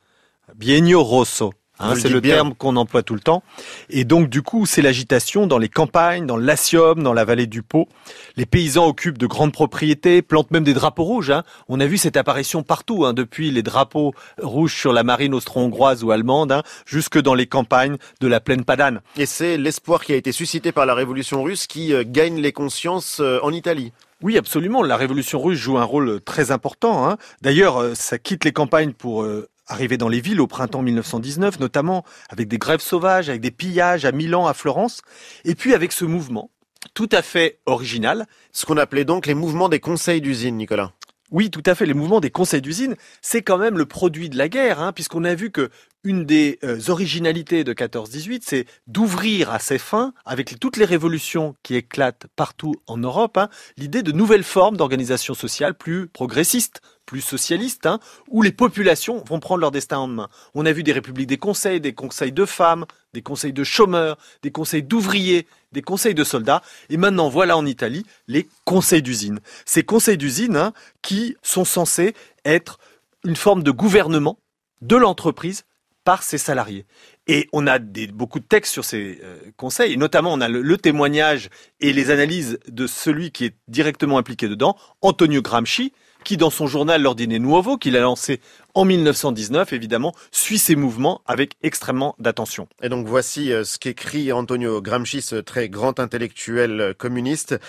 [0.55, 1.53] Biennio rosso.
[1.79, 2.35] Hein, c'est le bien.
[2.37, 3.43] terme qu'on emploie tout le temps.
[3.91, 7.47] Et donc, du coup, c'est l'agitation dans les campagnes, dans le Latium, dans la vallée
[7.47, 7.89] du Pô.
[8.37, 11.31] Les paysans occupent de grandes propriétés, plantent même des drapeaux rouges.
[11.31, 11.43] hein.
[11.69, 16.03] On a vu cette apparition partout, hein, depuis les drapeaux rouges sur la marine austro-hongroise
[16.03, 19.01] ou allemande, jusque dans les campagnes de la plaine padane.
[19.17, 22.53] Et c'est l'espoir qui a été suscité par la révolution russe qui euh, gagne les
[22.53, 23.93] consciences euh, en Italie.
[24.23, 24.83] Oui, absolument.
[24.83, 27.07] La révolution russe joue un rôle très important.
[27.09, 27.19] hein.
[27.43, 31.61] D'ailleurs, euh, ça quitte les campagnes pour euh, arriver dans les villes au printemps 1919,
[31.61, 35.03] notamment avec des grèves sauvages, avec des pillages à Milan, à Florence,
[35.45, 36.51] et puis avec ce mouvement
[36.95, 38.27] tout à fait original.
[38.53, 40.93] Ce qu'on appelait donc les mouvements des conseils d'usine, Nicolas.
[41.33, 41.87] Oui, tout à fait.
[41.87, 45.25] Les mouvements des conseils d'usine, c'est quand même le produit de la guerre, hein, puisqu'on
[45.25, 45.71] a vu que
[46.05, 51.57] une des euh, originalités de 14-18, c'est d'ouvrir à ses fins, avec toutes les révolutions
[51.65, 57.21] qui éclatent partout en Europe, hein, l'idée de nouvelles formes d'organisation sociale plus progressistes, plus
[57.21, 60.29] socialistes, hein, où les populations vont prendre leur destin en main.
[60.55, 64.19] On a vu des républiques des conseils, des conseils de femmes, des conseils de chômeurs,
[64.43, 69.41] des conseils d'ouvriers, des conseils de soldats, et maintenant voilà en Italie les conseils d'usine.
[69.65, 72.15] Ces conseils d'usine hein, qui sont censés
[72.45, 72.79] être
[73.25, 74.39] une forme de gouvernement
[74.83, 75.65] de l'entreprise
[76.05, 76.87] par ses salariés.
[77.27, 80.77] Et on a beaucoup de textes sur ces euh, conseils, et notamment on a le
[80.79, 85.93] témoignage et les analyses de celui qui est directement impliqué dedans, Antonio Gramsci,
[86.27, 88.41] qui dans son journal L'Ordine Nuovo, qu'il a lancé
[88.75, 92.67] en 1919, évidemment, suit ces mouvements avec extrêmement d'attention.
[92.83, 97.61] Et donc voici euh, ce qu'écrit Antonio Gramsci, ce très grand intellectuel euh, communiste.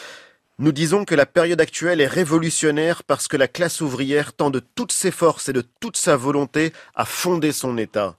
[0.58, 4.60] Nous disons que la période actuelle est révolutionnaire parce que la classe ouvrière tend de
[4.60, 8.16] toutes ses forces et de toute sa volonté à fonder son État.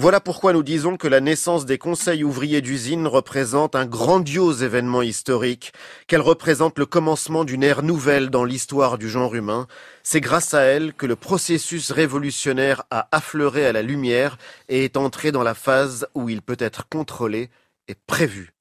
[0.00, 5.02] Voilà pourquoi nous disons que la naissance des conseils ouvriers d'usine représente un grandiose événement
[5.02, 5.72] historique,
[6.06, 9.66] qu'elle représente le commencement d'une ère nouvelle dans l'histoire du genre humain.
[10.04, 14.96] C'est grâce à elle que le processus révolutionnaire a affleuré à la lumière et est
[14.96, 17.50] entré dans la phase où il peut être contrôlé
[17.88, 18.52] et prévu.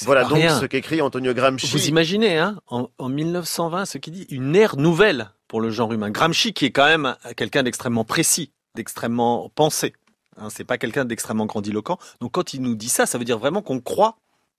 [0.00, 0.58] Voilà donc rien.
[0.58, 1.66] ce qu'écrit Antonio Gramsci.
[1.70, 5.92] Vous imaginez, hein, en, en 1920, ce qui dit une ère nouvelle pour le genre
[5.92, 6.08] humain.
[6.08, 9.92] Gramsci, qui est quand même quelqu'un d'extrêmement précis, d'extrêmement pensé.
[10.36, 11.98] Hein, c'est pas quelqu'un d'extrêmement grandiloquent.
[12.20, 14.16] Donc quand il nous dit ça, ça veut dire vraiment qu'on croit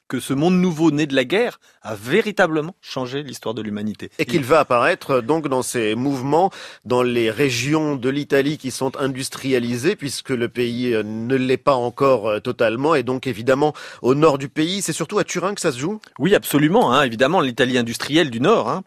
[0.08, 4.12] que ce monde nouveau né de la guerre a véritablement changé l'histoire de l'humanité.
[4.20, 6.52] Et qu'il va apparaître euh, donc dans ces mouvements
[6.86, 11.76] dans les régions de l'Italie qui sont industrialisées puisque le pays euh, ne l'est pas
[11.76, 15.62] encore euh, totalement et donc évidemment au nord du pays, c'est surtout à Turin que
[15.62, 16.00] ça se joue?
[16.20, 16.94] Oui, absolument.
[16.94, 18.70] Hein, évidemment, l'Italie industrielle du Nord.
[18.70, 18.84] Hein.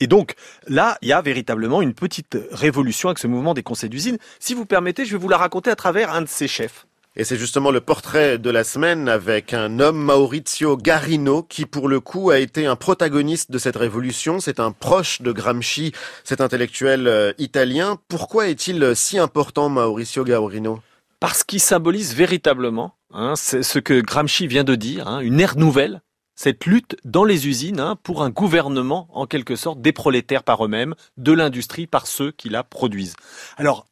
[0.00, 0.34] Et donc,
[0.66, 4.18] là, il y a véritablement une petite révolution avec ce mouvement des conseils d'usine.
[4.38, 6.86] Si vous permettez, je vais vous la raconter à travers un de ses chefs.
[7.16, 11.88] Et c'est justement le portrait de la semaine avec un homme, Maurizio Garino, qui pour
[11.88, 14.38] le coup a été un protagoniste de cette révolution.
[14.38, 17.98] C'est un proche de Gramsci, cet intellectuel euh, italien.
[18.06, 20.78] Pourquoi est-il si important, Maurizio Garino?
[21.18, 26.02] Parce qu'il symbolise véritablement hein, ce que Gramsci vient de dire, hein, une ère nouvelle,
[26.38, 30.64] cette lutte dans les usines hein, pour un gouvernement, en quelque sorte, des prolétaires par
[30.64, 33.16] eux-mêmes, de l'industrie par ceux qui la produisent.
[33.56, 33.88] Alors,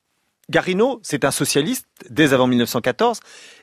[0.49, 3.19] Garino, c'est un socialiste dès avant 1914,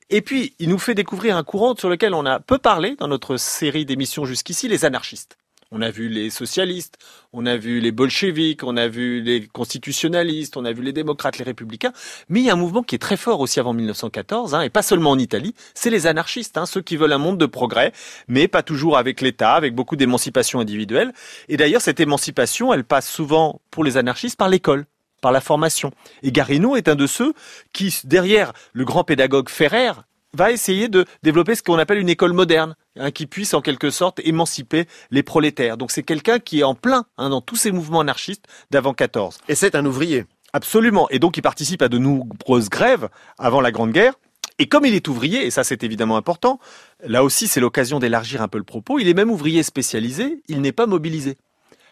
[0.10, 3.08] et puis il nous fait découvrir un courant sur lequel on a peu parlé dans
[3.08, 5.38] notre série d'émissions jusqu'ici, les anarchistes.
[5.76, 7.00] On a vu les socialistes,
[7.34, 11.40] on a vu les bolcheviks, on a vu les constitutionnalistes, on a vu les démocrates,
[11.40, 11.94] les républicains,
[12.30, 14.70] mais il y a un mouvement qui est très fort aussi avant 1914, hein, et
[14.70, 17.92] pas seulement en Italie, c'est les anarchistes, hein, ceux qui veulent un monde de progrès,
[18.28, 21.12] mais pas toujours avec l'État, avec beaucoup d'émancipation individuelle.
[21.50, 24.86] Et d'ailleurs, cette émancipation, elle passe souvent pour les anarchistes par l'école
[25.22, 25.92] par la formation.
[26.22, 27.34] Et Garino est un de ceux
[27.72, 29.94] qui, derrière le grand pédagogue Ferrer,
[30.36, 33.90] va essayer de développer ce qu'on appelle une école moderne, hein, qui puisse en quelque
[33.90, 35.78] sorte émanciper les prolétaires.
[35.78, 39.38] Donc c'est quelqu'un qui est en plein hein, dans tous ces mouvements anarchistes d'avant 14.
[39.48, 40.26] Et c'est un ouvrier.
[40.54, 41.10] Absolument.
[41.10, 44.14] Et donc il participe à de nombreuses grèves avant la Grande Guerre.
[44.60, 46.60] Et comme il est ouvrier, et ça c'est évidemment important,
[47.04, 50.62] là aussi c'est l'occasion d'élargir un peu le propos, il est même ouvrier spécialisé, il
[50.62, 51.38] n'est pas mobilisé.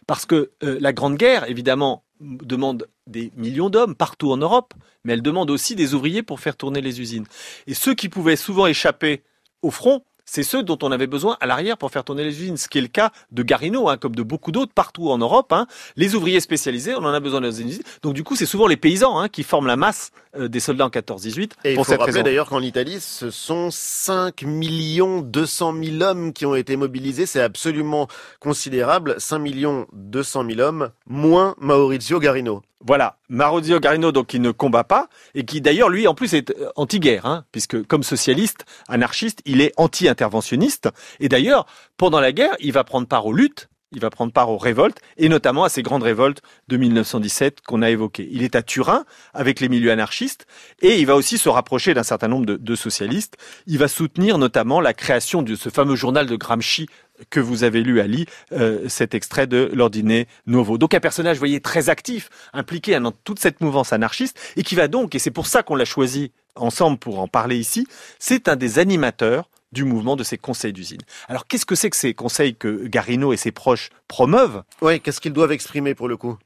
[0.05, 5.13] Parce que euh, la Grande Guerre, évidemment, demande des millions d'hommes partout en Europe, mais
[5.13, 7.25] elle demande aussi des ouvriers pour faire tourner les usines.
[7.67, 9.23] Et ceux qui pouvaient souvent échapper
[9.61, 12.55] au front, c'est ceux dont on avait besoin à l'arrière pour faire tourner les usines,
[12.55, 15.51] ce qui est le cas de Garino, hein, comme de beaucoup d'autres partout en Europe.
[15.51, 15.67] hein.
[15.97, 17.83] Les ouvriers spécialisés, on en a besoin dans les usines.
[18.01, 20.85] Donc du coup, c'est souvent les paysans hein, qui forment la masse euh, des soldats
[20.85, 25.19] en 14-18 Et il pour faut cette rappeler d'ailleurs qu'en Italie, ce sont 5 millions
[25.19, 27.25] 200 000 hommes qui ont été mobilisés.
[27.25, 28.07] C'est absolument
[28.39, 29.15] considérable.
[29.17, 32.61] 5 millions 200 000 hommes, moins Maurizio Garino.
[32.85, 36.49] Voilà, Maurizio Garino, donc qui ne combat pas et qui d'ailleurs lui en plus est
[36.49, 40.89] euh, anti-guerre, hein, puisque comme socialiste, anarchiste, il est anti-interventionniste.
[41.19, 41.67] Et d'ailleurs,
[41.97, 44.99] pendant la guerre, il va prendre part aux luttes, il va prendre part aux révoltes
[45.17, 48.27] et notamment à ces grandes révoltes de 1917 qu'on a évoquées.
[48.31, 50.47] Il est à Turin avec les milieux anarchistes
[50.81, 53.35] et il va aussi se rapprocher d'un certain nombre de socialistes.
[53.67, 56.87] Il va soutenir notamment la création de ce fameux journal de Gramsci
[57.29, 60.77] que vous avez lu, Ali, euh, cet extrait de l'Ordine Novo.
[60.77, 64.75] Donc un personnage, vous voyez, très actif, impliqué dans toute cette mouvance anarchiste, et qui
[64.75, 67.87] va donc, et c'est pour ça qu'on l'a choisi ensemble pour en parler ici,
[68.19, 71.01] c'est un des animateurs du mouvement de ces conseils d'usine.
[71.29, 74.63] Alors qu'est-ce que c'est que ces conseils que Garino et ses proches promeuvent?
[74.81, 76.37] Oui, qu'est-ce qu'ils doivent exprimer pour le coup?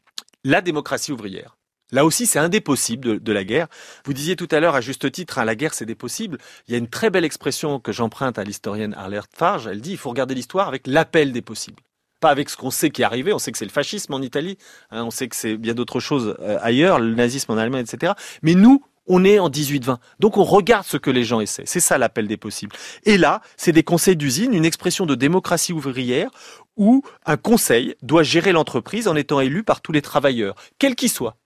[0.43, 1.57] La démocratie ouvrière.
[1.95, 3.67] Là aussi, c'est un des possibles de, la guerre.
[4.03, 6.39] Vous disiez tout à l'heure, à juste titre, hein, la guerre, c'est des possibles.
[6.67, 9.67] Il y a une très belle expression que j'emprunte à l'historienne Arlert Farge.
[9.67, 11.81] Elle dit, il faut regarder l'histoire avec l'appel des possibles.
[12.19, 13.31] Pas avec ce qu'on sait qui est arrivé.
[13.31, 14.57] On sait que c'est le fascisme en Italie.
[14.91, 18.11] hein, on sait que c'est bien d'autres choses euh, ailleurs, le nazisme en Allemagne, etc.
[18.41, 19.95] Mais nous, on est en 18-20.
[20.19, 21.65] Donc on regarde ce que les gens essaient.
[21.65, 22.75] C'est ça l'appel des possibles.
[23.05, 26.29] Et là, c'est des conseils d'usine, une expression de démocratie ouvrière
[26.75, 31.09] où un conseil doit gérer l'entreprise en étant élu par tous les travailleurs, quels qu'ils
[31.09, 31.37] soient.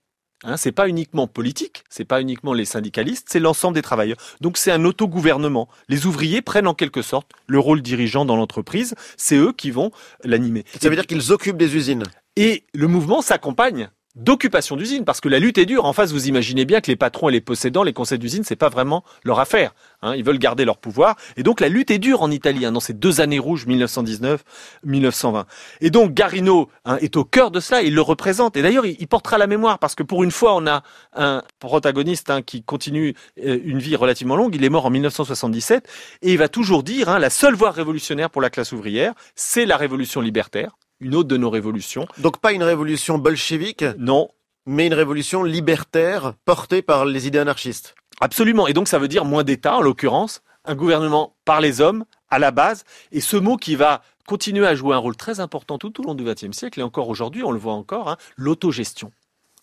[0.42, 4.16] Hein, c'est pas uniquement politique, c'est pas uniquement les syndicalistes, c'est l'ensemble des travailleurs.
[4.40, 5.68] Donc c'est un autogouvernement.
[5.88, 8.94] Les ouvriers prennent en quelque sorte le rôle dirigeant dans l'entreprise.
[9.18, 9.90] C'est eux qui vont
[10.24, 10.64] l'animer.
[10.80, 12.04] Ça veut dire qu'ils occupent des usines.
[12.36, 15.84] Et le mouvement s'accompagne d'occupation d'usines parce que la lutte est dure.
[15.84, 18.56] En face, vous imaginez bien que les patrons et les possédants, les conseils d'usine, c'est
[18.56, 19.72] pas vraiment leur affaire.
[20.02, 20.14] hein.
[20.14, 21.16] ils veulent garder leur pouvoir.
[21.36, 25.44] Et donc la lutte est dure en Italie hein, dans ces deux années rouges 1919-1920.
[25.80, 27.82] Et donc Garino hein, est au cœur de cela.
[27.82, 28.56] Il le représente.
[28.56, 30.82] Et d'ailleurs, il, il portera la mémoire parce que pour une fois, on a
[31.14, 34.54] un protagoniste qui continue euh, une vie relativement longue.
[34.54, 35.88] Il est mort en 1977
[36.22, 39.76] et il va toujours dire la seule voie révolutionnaire pour la classe ouvrière, c'est la
[39.76, 40.76] révolution libertaire.
[41.00, 42.06] Une autre de nos révolutions.
[42.18, 44.28] Donc pas une révolution bolchevique, Non,
[44.66, 47.94] mais une révolution libertaire portée par les idées anarchistes.
[48.20, 48.66] Absolument.
[48.66, 52.38] Et donc ça veut dire moins d'État, en l'occurrence, un gouvernement par les hommes, à
[52.38, 56.00] la base, et ce mot qui va continuer à jouer un rôle très important tout
[56.00, 59.10] au long du XXe siècle, et encore aujourd'hui, on le voit encore, hein, l'autogestion.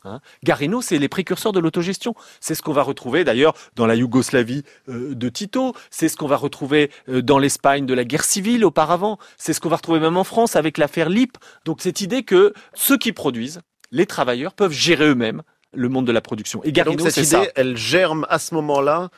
[0.08, 0.22] Hein.
[0.44, 2.16] Garino, c'est les précurseurs de l'autogestion.
[2.40, 5.74] C'est ce qu'on va retrouver d'ailleurs dans la Yougoslavie euh, de Tito.
[5.92, 9.18] C'est ce qu'on va retrouver euh, dans l'Espagne de la guerre civile auparavant.
[9.38, 11.38] C'est ce qu'on va retrouver même en France avec l'affaire LIP.
[11.66, 15.44] Donc cette idée que ceux qui produisent, les travailleurs, peuvent gérer eux-mêmes
[15.74, 16.64] le monde de la production.
[16.64, 17.44] Et Et donc Garino, cette idée, ça.
[17.56, 19.10] elle germe à ce moment-là,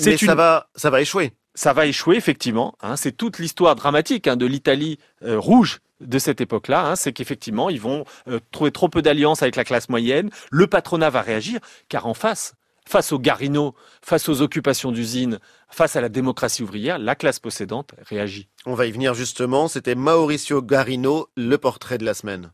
[0.00, 1.32] mais ça va, ça va échouer.
[1.54, 2.74] ça va échouer effectivement.
[2.82, 2.96] hein.
[2.96, 6.86] c'est toute l'histoire dramatique hein, de l'Italie euh, rouge de cette époque-là.
[6.86, 6.96] hein.
[6.96, 10.30] c'est qu'effectivement, ils vont euh, trouver trop peu d'alliances avec la classe moyenne.
[10.50, 12.54] Le patronat va réagir, car en face,
[12.86, 15.38] face aux Garino, face aux occupations d'usines,
[15.68, 18.48] face à la démocratie ouvrière, la classe possédante réagit.
[18.66, 19.68] On va y venir justement.
[19.68, 22.50] C'était Mauricio Garino, le portrait de la semaine.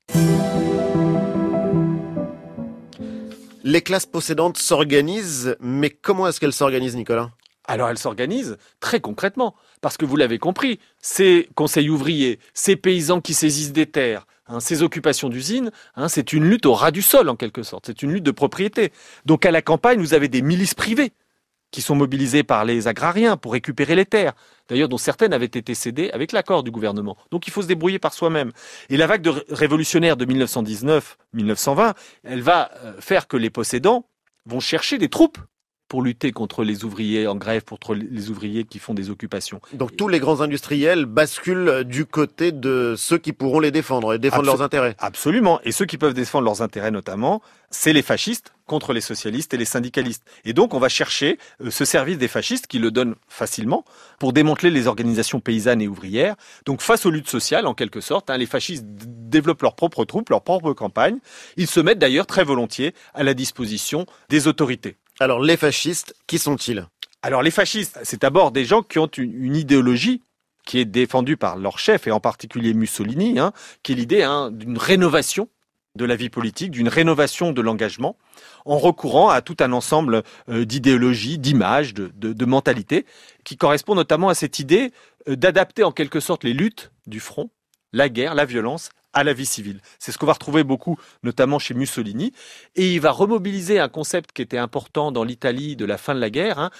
[3.66, 7.30] Les classes possédantes s'organisent, mais comment est-ce qu'elles s'organisent, Nicolas?
[7.66, 13.20] Alors elle s'organise très concrètement, parce que vous l'avez compris, ces conseils ouvriers, ces paysans
[13.20, 17.00] qui saisissent des terres, hein, ces occupations d'usines, hein, c'est une lutte au ras du
[17.02, 18.92] sol en quelque sorte, c'est une lutte de propriété.
[19.24, 21.12] Donc à la campagne, vous avez des milices privées
[21.70, 24.34] qui sont mobilisées par les agrariens pour récupérer les terres,
[24.68, 27.16] d'ailleurs dont certaines avaient été cédées avec l'accord du gouvernement.
[27.32, 28.52] Donc il faut se débrouiller par soi-même.
[28.90, 34.06] Et la vague de ré- révolutionnaire de 1919-1920, elle va euh, faire que les possédants
[34.46, 35.38] vont chercher des troupes
[35.94, 39.60] pour lutter contre les ouvriers en grève, contre les ouvriers qui font des occupations.
[39.74, 44.18] Donc tous les grands industriels basculent du côté de ceux qui pourront les défendre et
[44.18, 44.96] défendre Absol- leurs intérêts.
[44.98, 45.60] Absolument.
[45.62, 49.56] Et ceux qui peuvent défendre leurs intérêts notamment, c'est les fascistes contre les socialistes et
[49.56, 50.24] les syndicalistes.
[50.44, 53.84] Et donc on va chercher euh, ce service des fascistes qui le donnent facilement
[54.18, 56.34] pour démanteler les organisations paysannes et ouvrières.
[56.66, 60.30] Donc face aux luttes sociales, en quelque sorte, hein, les fascistes développent leurs propres troupes,
[60.30, 61.18] leurs propres campagnes.
[61.56, 64.96] Ils se mettent d'ailleurs très volontiers à la disposition des autorités.
[65.20, 66.86] Alors les fascistes, qui sont-ils?
[67.22, 70.22] Alors les fascistes, c'est d'abord des gens qui ont une, idéologie
[70.66, 73.52] qui est défendue par leur chef, et en particulier Mussolini, hein,
[73.82, 75.48] qui est l'idée hein, d'une rénovation
[75.94, 78.16] de la vie politique, d'une rénovation de l'engagement,
[78.64, 83.06] en recourant à tout un ensemble euh, d'idéologies, d'images, de, de, de mentalités,
[83.44, 84.92] qui correspond notamment à cette idée
[85.28, 87.50] euh, d'adapter en quelque sorte les luttes du front,
[87.92, 89.80] la guerre, la violence, à la vie civile.
[89.98, 92.32] C'est ce qu'on va retrouver beaucoup, notamment chez Mussolini.
[92.74, 96.20] Et il va remobiliser un concept qui était important dans l'Italie de la fin de
[96.20, 96.70] la guerre, hein,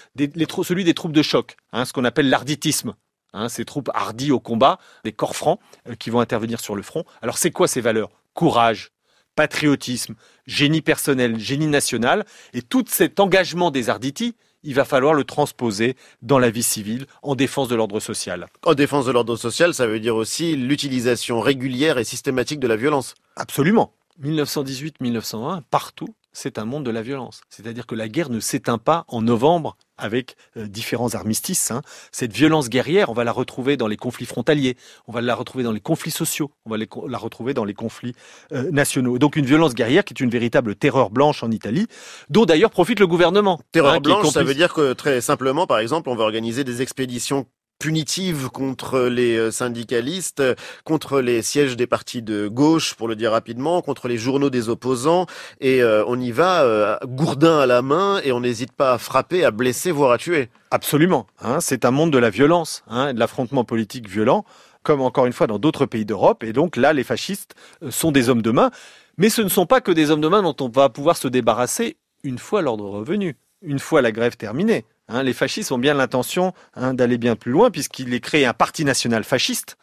[0.62, 2.94] celui des troupes de choc, hein, ce qu'on appelle l'arditisme.
[3.34, 6.82] hein, ces troupes hardies au combat, des corps francs euh, qui vont intervenir sur le
[6.82, 7.04] front.
[7.20, 8.10] Alors c'est quoi ces valeurs?
[8.32, 8.92] Courage,
[9.36, 10.14] patriotisme,
[10.46, 12.24] génie personnel, génie national,
[12.54, 17.06] et tout cet engagement des Arditi, il va falloir le transposer dans la vie civile
[17.22, 18.46] en défense de l'ordre social.
[18.64, 22.76] En défense de l'ordre social, ça veut dire aussi l'utilisation régulière et systématique de la
[22.76, 23.14] violence.
[23.36, 23.92] Absolument.
[24.22, 27.40] 1918-1920, partout, c'est un monde de la violence.
[27.48, 31.70] C'est-à-dire que la guerre ne s'éteint pas en novembre avec euh, différents armistices.
[31.70, 31.80] hein.
[32.12, 34.76] Cette violence guerrière, on va la retrouver dans les conflits frontaliers,
[35.06, 37.74] on va la retrouver dans les conflits sociaux, on va les la retrouver dans les
[37.74, 38.14] conflits
[38.52, 39.18] euh, nationaux.
[39.18, 41.86] Donc une violence guerrière qui est une véritable terreur blanche en Italie,
[42.28, 43.60] dont d'ailleurs profite le gouvernement.
[43.72, 46.82] Terreur hein, blanche, ça veut dire que très simplement, par exemple, on va organiser des
[46.82, 47.46] expéditions
[47.78, 50.42] punitives contre les euh, syndicalistes,
[50.84, 54.68] contre les sièges des partis de gauche, pour le dire rapidement, contre les journaux des
[54.68, 55.26] opposants,
[55.60, 58.98] et euh, on y va euh, gourdin à la main, et on n'hésite pas à
[58.98, 60.48] frapper, à blesser, voire à tuer.
[60.70, 61.26] Absolument.
[61.40, 61.60] hein.
[61.60, 64.44] c'est un monde de la violence, hein, de l'affrontement politique violent,
[64.82, 66.44] comme encore une fois dans d'autres pays d'Europe.
[66.44, 67.54] Et donc là, les fascistes
[67.90, 68.70] sont des hommes de main.
[69.16, 71.28] Mais ce ne sont pas que des hommes de main dont on va pouvoir se
[71.28, 74.84] débarrasser une fois l'ordre revenu, une fois la grève terminée.
[75.08, 75.22] Hein.
[75.22, 78.84] les fascistes ont bien l'intention hein, d'aller bien plus loin, puisqu'il est créé un parti
[78.84, 79.76] national fasciste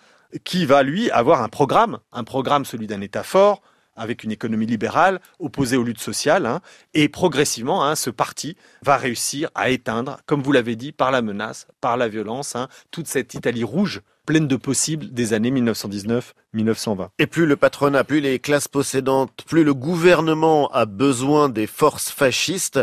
[0.44, 3.62] qui va, lui, avoir un programme, un programme celui d'un État fort,
[3.96, 6.46] avec une économie libérale, opposée aux luttes sociales.
[6.46, 6.62] hein.
[6.94, 11.68] et progressivement, ce parti va réussir à éteindre, comme vous l'avez dit, par la menace,
[11.82, 12.56] par la violence,
[12.90, 17.10] toute cette Italie rouge, pleine de possibles des années 1919-1920.
[17.20, 22.12] Et plus le patronat, plus les classes possédantes, plus le gouvernement a besoin des forces
[22.12, 22.80] fascistes,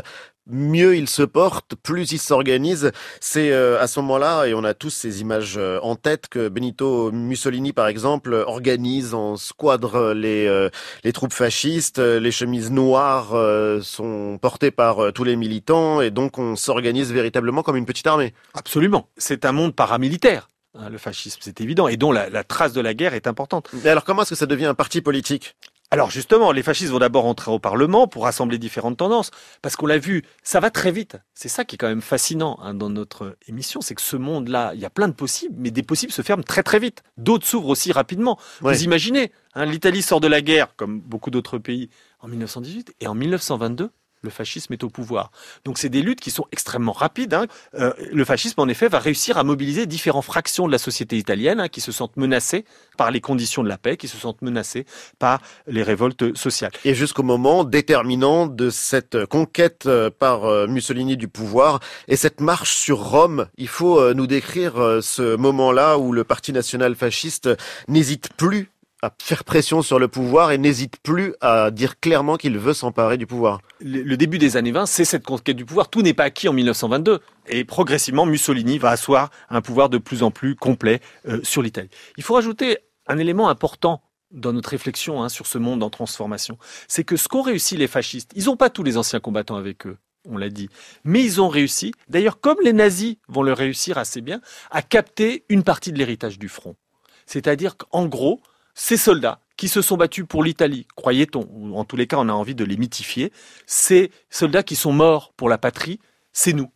[0.49, 2.91] mieux il se porte, plus il s'organise.
[3.21, 6.49] C'est euh, à ce moment-là, et on a tous ces images euh, en tête, que
[6.49, 10.71] Benito Mussolini, par exemple, organise en squadre les, euh,
[11.05, 11.99] les troupes fascistes.
[11.99, 13.35] Les chemises noires
[13.83, 18.35] sont portées par tous les militants, et donc on s'organise véritablement comme une petite armée.
[18.55, 19.09] Absolument.
[19.17, 22.81] C'est un monde paramilitaire, hein, le fascisme, c'est évident, et dont la, la trace de
[22.81, 23.69] la guerre est importante.
[23.85, 25.57] Mais alors comment est-ce que ça devient un parti politique?
[25.91, 29.31] Alors justement, les fascistes vont d'abord entrer au Parlement pour rassembler différentes tendances,
[29.63, 31.17] parce qu'on l'a vu, ça va très vite.
[31.33, 34.73] C'est ça qui est quand même fascinant hein, dans notre émission, c'est que ce monde-là,
[34.75, 37.03] il y a plein de possibles, mais des possibles se ferment très très vite.
[37.17, 38.39] D'autres s'ouvrent aussi rapidement.
[38.61, 38.75] Ouais.
[38.75, 41.89] Vous imaginez, hein, l'Italie sort de la guerre, comme beaucoup d'autres pays,
[42.21, 43.91] en 1918, et en 1922,
[44.23, 45.31] le fascisme est au pouvoir.
[45.65, 47.35] Donc c'est des luttes qui sont extrêmement rapides.
[47.35, 47.47] hein.
[47.75, 51.61] Euh, le fascisme, en effet, va réussir à mobiliser différentes fractions de la société italienne
[51.61, 52.65] hein, qui se sentent menacées
[52.97, 54.87] par les conditions de la paix, qui se sentent menacées
[55.19, 56.73] par les révoltes sociales.
[56.85, 62.41] Et jusqu'au moment déterminant de cette conquête euh, par euh, Mussolini du pouvoir et cette
[62.41, 67.49] marche sur Rome, il faut euh, nous décrire ce moment-là où le Parti national fasciste
[67.89, 68.71] n'hésite plus
[69.03, 73.17] à faire pression sur le pouvoir et n'hésite plus à dire clairement qu'il veut s'emparer
[73.17, 73.61] du pouvoir.
[73.81, 75.89] Le début des années 20, c'est cette conquête du pouvoir.
[75.89, 77.21] Tout n'est pas acquis en 1922.
[77.49, 81.91] Et progressivement, Mussolini va asseoir un pouvoir de plus en plus complet euh, sur l'Italie.
[82.17, 86.59] Il faut rajouter un élément important dans notre réflexion hein, sur ce monde en transformation.
[86.87, 89.87] C'est que ce qu'ont réussi les fascistes, ils n'ont pas tous les anciens combattants avec
[89.87, 89.97] eux.
[90.29, 90.69] On l'a dit.
[91.05, 94.41] Mais ils ont réussi, d'ailleurs comme les nazis vont le réussir assez bien,
[94.71, 96.77] à capter une partie de l'héritage du front.
[97.25, 98.41] C'est-à-dire qu'en gros,
[98.79, 102.29] ces soldats qui se sont battus pour l'Italie, croyait-on, ou en tous les cas on
[102.29, 103.33] a envie de les mythifier,
[103.67, 105.99] ces soldats qui sont morts pour la patrie,
[106.33, 106.71] c'est nous.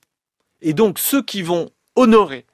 [0.62, 2.44] Et donc ceux qui vont honorer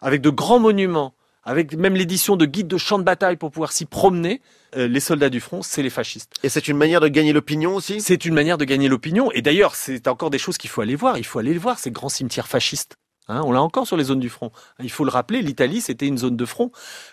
[0.00, 3.72] avec de grands monuments, avec même l'édition de guides de champs de bataille pour pouvoir
[3.72, 4.40] s'y promener,
[4.74, 6.32] euh, les soldats du front, c'est les fascistes.
[6.42, 8.00] Et c'est une manière de gagner l'opinion aussi?
[8.00, 9.30] C'est une manière de gagner l'opinion.
[9.32, 11.18] Et d'ailleurs, c'est encore des choses qu'il faut aller voir.
[11.18, 12.96] Il faut aller les voir, ces grands cimetières fascistes.
[13.28, 14.50] Hein, on l'a encore sur les zones du front.
[14.80, 16.70] Il faut le rappeler, l'Italie, c'était une zone de front.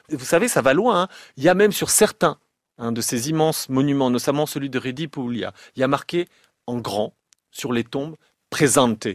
[0.10, 1.04] Vous savez, ça va loin.
[1.04, 1.08] hein.
[1.38, 2.38] Il y a même sur certains
[2.78, 6.28] hein, de ces immenses monuments, notamment celui de Redi Puglia, il y a marqué
[6.68, 7.14] en grand
[7.52, 8.16] sur les tombes
[8.50, 9.08] présente.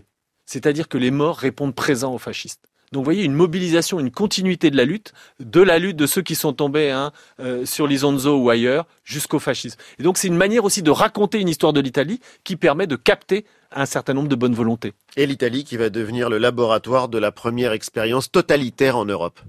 [0.46, 2.62] C'est-à-dire que les morts répondent présents aux fascistes.
[2.92, 6.22] Donc vous voyez une mobilisation, une continuité de la lutte, de la lutte de ceux
[6.22, 6.96] qui sont tombés
[7.40, 9.78] euh, sur l'Isonzo ou ailleurs, jusqu'au fascisme.
[9.98, 12.94] Et donc c'est une manière aussi de raconter une histoire de l'Italie qui permet de
[12.94, 14.92] capter un certain nombre de bonnes volontés.
[15.16, 19.40] Et l'Italie qui va devenir le laboratoire de la première expérience totalitaire en Europe.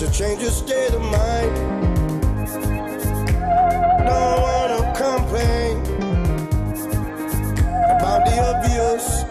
[0.00, 1.54] To change your state of mind
[4.06, 5.76] don't wanna complain
[7.84, 9.29] about the abuse.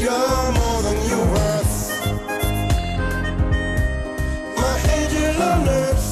[0.00, 1.74] You're more than you worth.
[4.56, 6.06] My angel on earth.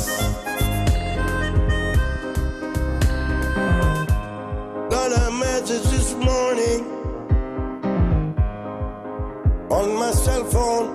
[4.90, 6.80] Got a message this morning
[9.70, 10.88] on my cell phone.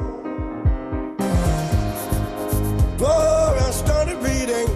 [2.97, 4.67] Before I started reading,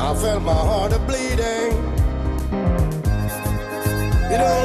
[0.00, 1.88] I felt my heart a bleeding.
[4.30, 4.64] You don't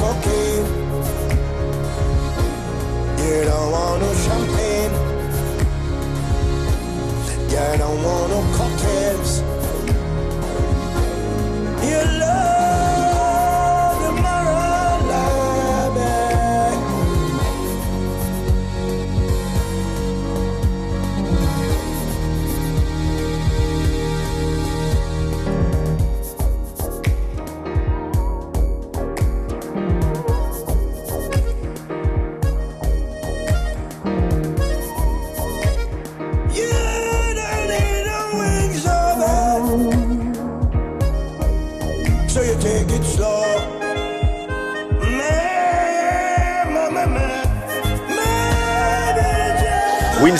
[0.00, 0.66] cocaine.
[3.22, 4.94] You don't want no champagne.
[7.52, 9.32] You don't want no cocktails.
[11.88, 12.59] You love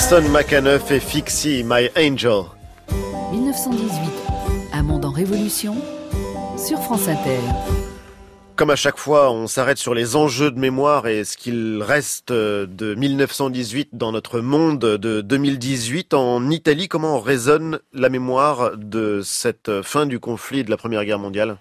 [0.01, 2.45] Winston McAnuff et Fixie, My Angel.
[3.33, 4.01] 1918,
[4.73, 5.77] un monde en révolution
[6.57, 7.39] sur France Inter.
[8.57, 12.33] Comme à chaque fois, on s'arrête sur les enjeux de mémoire et ce qu'il reste
[12.33, 16.15] de 1918 dans notre monde de 2018.
[16.15, 21.19] En Italie, comment résonne la mémoire de cette fin du conflit de la Première Guerre
[21.19, 21.59] mondiale?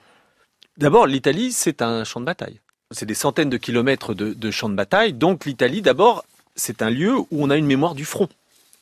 [0.77, 2.61] D'abord, l'Italie, c'est un champ de bataille.
[2.91, 5.11] C'est des centaines de kilomètres de, de champs de bataille.
[5.11, 6.23] Donc l'Italie, d'abord,
[6.55, 8.29] c'est un lieu où on a une mémoire du front.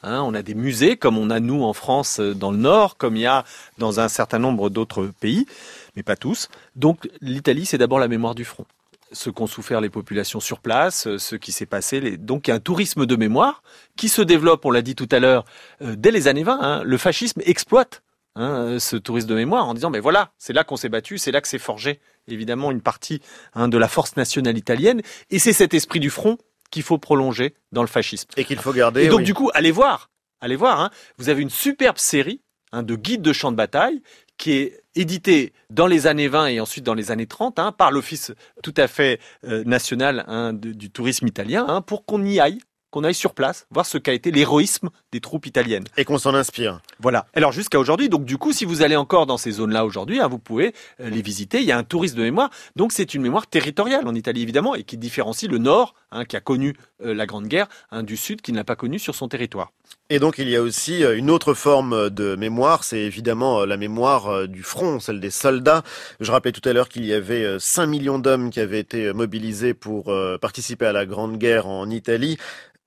[0.03, 2.97] Hein, on a des musées comme on a nous en France euh, dans le Nord,
[2.97, 3.45] comme il y a
[3.79, 5.47] dans un certain nombre d'autres pays,
[5.95, 6.49] mais pas tous.
[6.75, 8.65] Donc l'Italie, c'est d'abord la mémoire du front.
[9.11, 12.17] Ce qu'ont souffert les populations sur place, euh, ce qui s'est passé.
[12.17, 13.63] Donc il y a un tourisme de mémoire
[13.95, 15.45] qui se développe, on l'a dit tout à l'heure,
[15.81, 16.59] euh, dès les années 20.
[16.61, 16.83] hein.
[16.83, 18.03] Le fascisme exploite
[18.35, 21.31] hein, ce tourisme de mémoire en disant, mais voilà, c'est là qu'on s'est battu, c'est
[21.31, 23.21] là que s'est forgé évidemment une partie
[23.55, 26.37] de la force nationale italienne, et c'est cet esprit du front
[26.71, 28.27] qu'il faut prolonger dans le fascisme.
[28.37, 29.03] Et qu'il faut garder.
[29.05, 29.25] Et donc oui.
[29.25, 30.09] du coup, allez voir,
[30.41, 30.81] allez voir.
[30.81, 30.89] hein.
[31.17, 32.41] vous avez une superbe série
[32.71, 34.01] hein, de guides de champs de bataille
[34.37, 37.91] qui est éditée dans les années 20 et ensuite dans les années 30 hein, par
[37.91, 38.31] l'Office
[38.63, 42.59] tout à fait euh, national hein, de- du tourisme italien hein, pour qu'on y aille,
[42.91, 45.83] qu'on aille sur place, voir ce qu'a été l'héroïsme des troupes italiennes.
[45.97, 46.81] Et qu'on s'en inspire.
[46.99, 47.25] Voilà.
[47.33, 50.27] Alors jusqu'à aujourd'hui, donc du coup, si vous allez encore dans ces zones-là aujourd'hui, hein,
[50.27, 51.59] vous pouvez euh, les visiter.
[51.59, 52.49] Il y a un tourisme de mémoire.
[52.75, 56.35] Donc c'est une mémoire territoriale en Italie évidemment et qui différencie le Nord, hein, qui
[56.35, 57.67] a connu euh, la Grande Guerre,
[58.03, 59.71] du Sud qui ne l'a pas connu sur son territoire.
[60.09, 63.65] Et donc il y a aussi euh, une autre forme de mémoire, c'est évidemment euh,
[63.65, 65.83] la mémoire euh, du front, celle des soldats.
[66.21, 69.07] Je rappelais tout à l'heure qu'il y avait euh, 5 millions d'hommes qui avaient été
[69.07, 72.37] euh, mobilisés pour euh, participer à la Grande Guerre en Italie.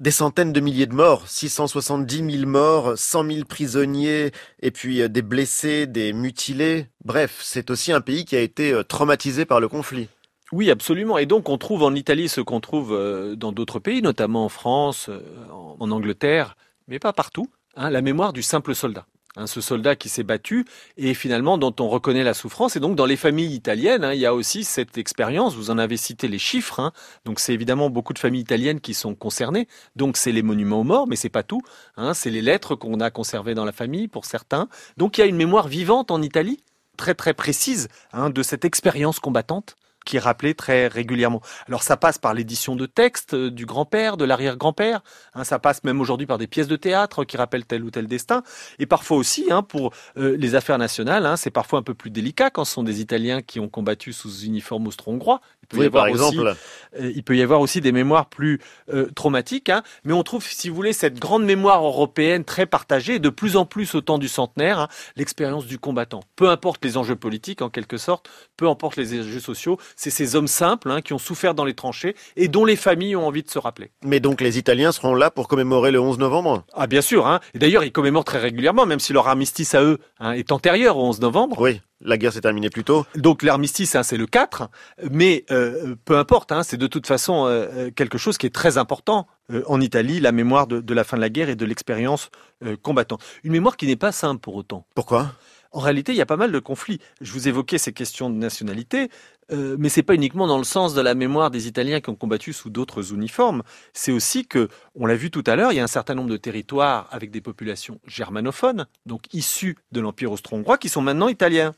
[0.01, 4.31] Des centaines de milliers de morts, 670 000 morts, 100 000 prisonniers,
[4.63, 6.87] et puis euh, des blessés, des mutilés.
[7.05, 10.09] Bref, c'est aussi un pays qui a été euh, traumatisé par le conflit.
[10.53, 11.19] Oui, absolument.
[11.19, 14.49] Et donc on trouve en Italie ce qu'on trouve euh, dans d'autres pays, notamment en
[14.49, 15.21] France, euh,
[15.51, 16.57] en Angleterre,
[16.89, 19.07] mais pas partout, hein, la mémoire du simple soldat.
[19.37, 20.65] Hein, ce soldat qui s'est battu
[20.97, 22.75] et finalement dont on reconnaît la souffrance.
[22.75, 25.55] Et donc dans les familles italiennes, hein, il y a aussi cette expérience.
[25.55, 26.81] Vous en avez cité les chiffres.
[26.81, 26.91] hein.
[27.25, 29.69] Donc c'est évidemment beaucoup de familles italiennes qui sont concernées.
[29.95, 31.61] Donc c'est les monuments aux morts, mais c'est pas tout.
[31.97, 32.13] hein.
[32.13, 34.69] C'est les lettres qu'on a conservées dans la famille pour certains.
[34.97, 36.65] Donc il y a une mémoire vivante en Italie,
[36.97, 39.77] très très précise, hein, de cette expérience combattante
[40.11, 41.41] qui est rappelée très régulièrement.
[41.69, 45.03] Alors ça passe par l'édition de textes euh, du grand-père, de l'arrière-grand-père,
[45.35, 48.09] hein, ça passe même aujourd'hui par des pièces de théâtre qui rappellent tel ou tel
[48.09, 48.43] destin,
[48.81, 52.11] et parfois aussi hein, pour euh, les affaires nationales, hein, c'est parfois un peu plus
[52.11, 55.41] délicat quand ce sont des Italiens qui ont combattu sous uniforme austro-hongrois.
[55.63, 56.57] Il peut y Oui, avoir par aussi- exemple.
[56.99, 58.59] euh, il peut y avoir aussi des mémoires plus
[58.93, 59.71] euh, traumatiques,
[60.03, 63.65] mais on trouve, si vous voulez, cette grande mémoire européenne très partagée, de plus en
[63.65, 66.25] plus au temps du centenaire, l'expérience du combattant.
[66.35, 70.35] Peu importe les enjeux politiques, en quelque sorte, peu importe les enjeux sociaux, c'est ces
[70.35, 73.43] hommes simples hein, qui ont souffert dans les tranchées et dont les familles ont envie
[73.43, 73.91] de se rappeler.
[74.03, 76.65] Mais donc les Italiens seront là pour commémorer le 11 novembre?
[76.73, 79.83] Ah bien sûr, hein, et d'ailleurs ils commémorent très régulièrement, même si leur armistice à
[79.83, 81.61] eux hein, est antérieur au 11 novembre.
[81.61, 83.05] Oui, la guerre s'est terminée plus tôt.
[83.15, 84.71] Donc l'armistice, hein, c'est le 4,
[85.11, 88.55] mais euh, peu importe, hein, c'est de toute façon euh, euh, quelque chose qui est
[88.55, 91.57] très important euh, en Italie, la mémoire de, de la fin de la guerre et
[91.57, 92.31] de l'expérience
[92.65, 93.23] euh, combattante.
[93.45, 94.87] Une mémoire qui n'est pas simple pour autant.
[94.95, 95.33] Pourquoi?
[95.73, 96.99] En réalité, il y a pas mal de conflits.
[97.21, 99.09] Je vous évoquais ces questions de nationalité,
[99.53, 102.15] euh, mais c'est pas uniquement dans le sens de la mémoire des Italiens qui ont
[102.15, 103.63] combattu sous d'autres uniformes.
[103.93, 106.31] C'est aussi que, on l'a vu tout à l'heure, il y a un certain nombre
[106.31, 111.73] de territoires avec des populations germanophones, donc issues de l'Empire austro-hongrois, qui sont maintenant italiens.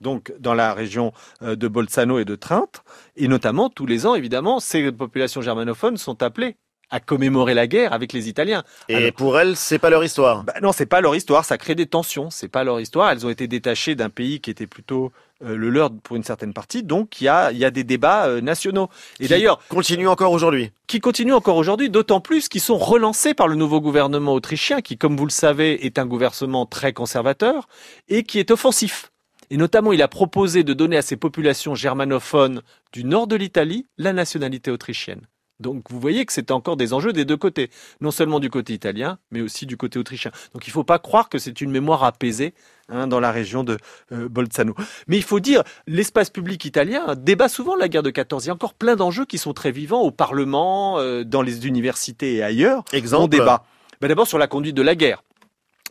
[0.00, 1.12] Donc, dans la région
[1.42, 2.82] euh, de Bolzano et de Trente,
[3.16, 6.56] et notamment tous les ans, évidemment, ces populations germanophones sont appelées
[6.94, 8.62] à commémorer la guerre avec les Italiens.
[8.88, 10.44] Et Alors- pour elles, c'est pas leur histoire.
[10.44, 13.10] Bah non, c'est pas leur histoire, ça crée des tensions, c'est pas leur histoire.
[13.10, 15.10] Elles ont été détachées d'un pays qui était plutôt
[15.44, 17.82] euh, le leur pour une certaine partie, donc il y a, il y a des
[17.82, 18.88] débats euh, nationaux.
[19.18, 20.70] Et Qui d'ailleurs, Continue encore aujourd'hui.
[20.86, 24.96] qui continuent encore aujourd'hui, d'autant plus qu'ils sont relancés par le nouveau gouvernement autrichien, qui,
[24.96, 27.66] comme vous le savez, est un gouvernement très conservateur
[28.08, 29.10] et qui est offensif.
[29.50, 33.86] Et notamment, il a proposé de donner à ces populations germanophones du nord de l'Italie
[33.98, 35.22] la nationalité autrichienne.
[35.60, 38.72] Donc vous voyez que c'est encore des enjeux des deux côtés, non seulement du côté
[38.72, 40.30] italien, mais aussi du côté autrichien.
[40.52, 42.54] Donc il ne faut pas croire que c'est une mémoire apaisée
[42.88, 43.78] hein, dans la région de
[44.12, 44.74] euh, Bolzano.
[45.06, 48.44] Mais il faut dire, l'espace public italien débat souvent la guerre de 14.
[48.44, 51.66] Il y a encore plein d'enjeux qui sont très vivants au Parlement, euh, dans les
[51.66, 52.82] universités et ailleurs.
[52.92, 53.28] On Exemple.
[53.30, 53.64] débat.
[54.00, 55.22] Ben, D'abord sur la conduite de la guerre.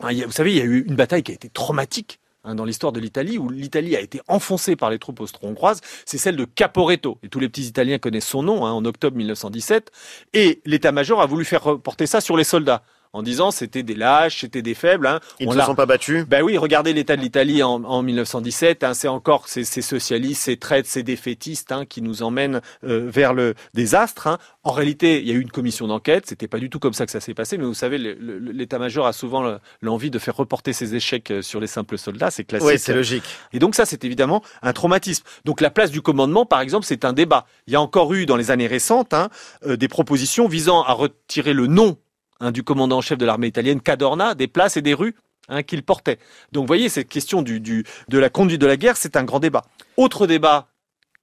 [0.02, 2.64] Hein, Vous savez, il y a eu une bataille qui a été traumatique hein, dans
[2.64, 6.44] l'histoire de l'Italie, où l'Italie a été enfoncée par les troupes austro-hongroises, c'est celle de
[6.44, 7.18] Caporetto.
[7.22, 9.90] Et tous les petits Italiens connaissent son nom, hein, en octobre 1917.
[10.32, 12.82] Et l'état-major a voulu faire reporter ça sur les soldats,
[13.14, 15.06] en disant c'était des lâches, c'était des faibles.
[15.06, 15.20] Hein.
[15.40, 16.26] Ils On ne se sont pas battus?
[16.26, 18.84] ben oui, regardez l'état de l'Italie en, en 1917.
[18.84, 23.08] hein, c'est encore ces, ces socialistes, ces traites, ces défaitistes hein, qui nous emmènent euh,
[23.08, 24.26] vers le désastre.
[24.26, 24.38] hein.
[24.64, 26.24] En réalité, il y a eu une commission d'enquête.
[26.26, 27.56] C'était pas du tout comme ça que ça s'est passé.
[27.58, 31.60] Mais vous savez, l'état-major a souvent le- l'envie de faire reporter ses échecs euh, sur
[31.60, 32.30] les simples soldats.
[32.30, 32.66] C'est classique.
[32.68, 33.24] Oui, c'est logique.
[33.52, 35.24] Et donc ça, c'est évidemment un traumatisme.
[35.44, 37.46] Donc la place du commandement, par exemple, c'est un débat.
[37.66, 39.28] Il y a encore eu dans les années récentes hein,
[39.66, 41.96] euh, des propositions visant à retirer le nom
[42.40, 45.14] hein, du commandant en chef de l'armée italienne, Cadorna, des places et des rues
[45.48, 46.18] hein, qu'il portait.
[46.52, 49.24] Donc vous voyez, cette question du, du, de la conduite de la guerre, c'est un
[49.24, 49.64] grand débat.
[49.96, 50.68] Autre débat,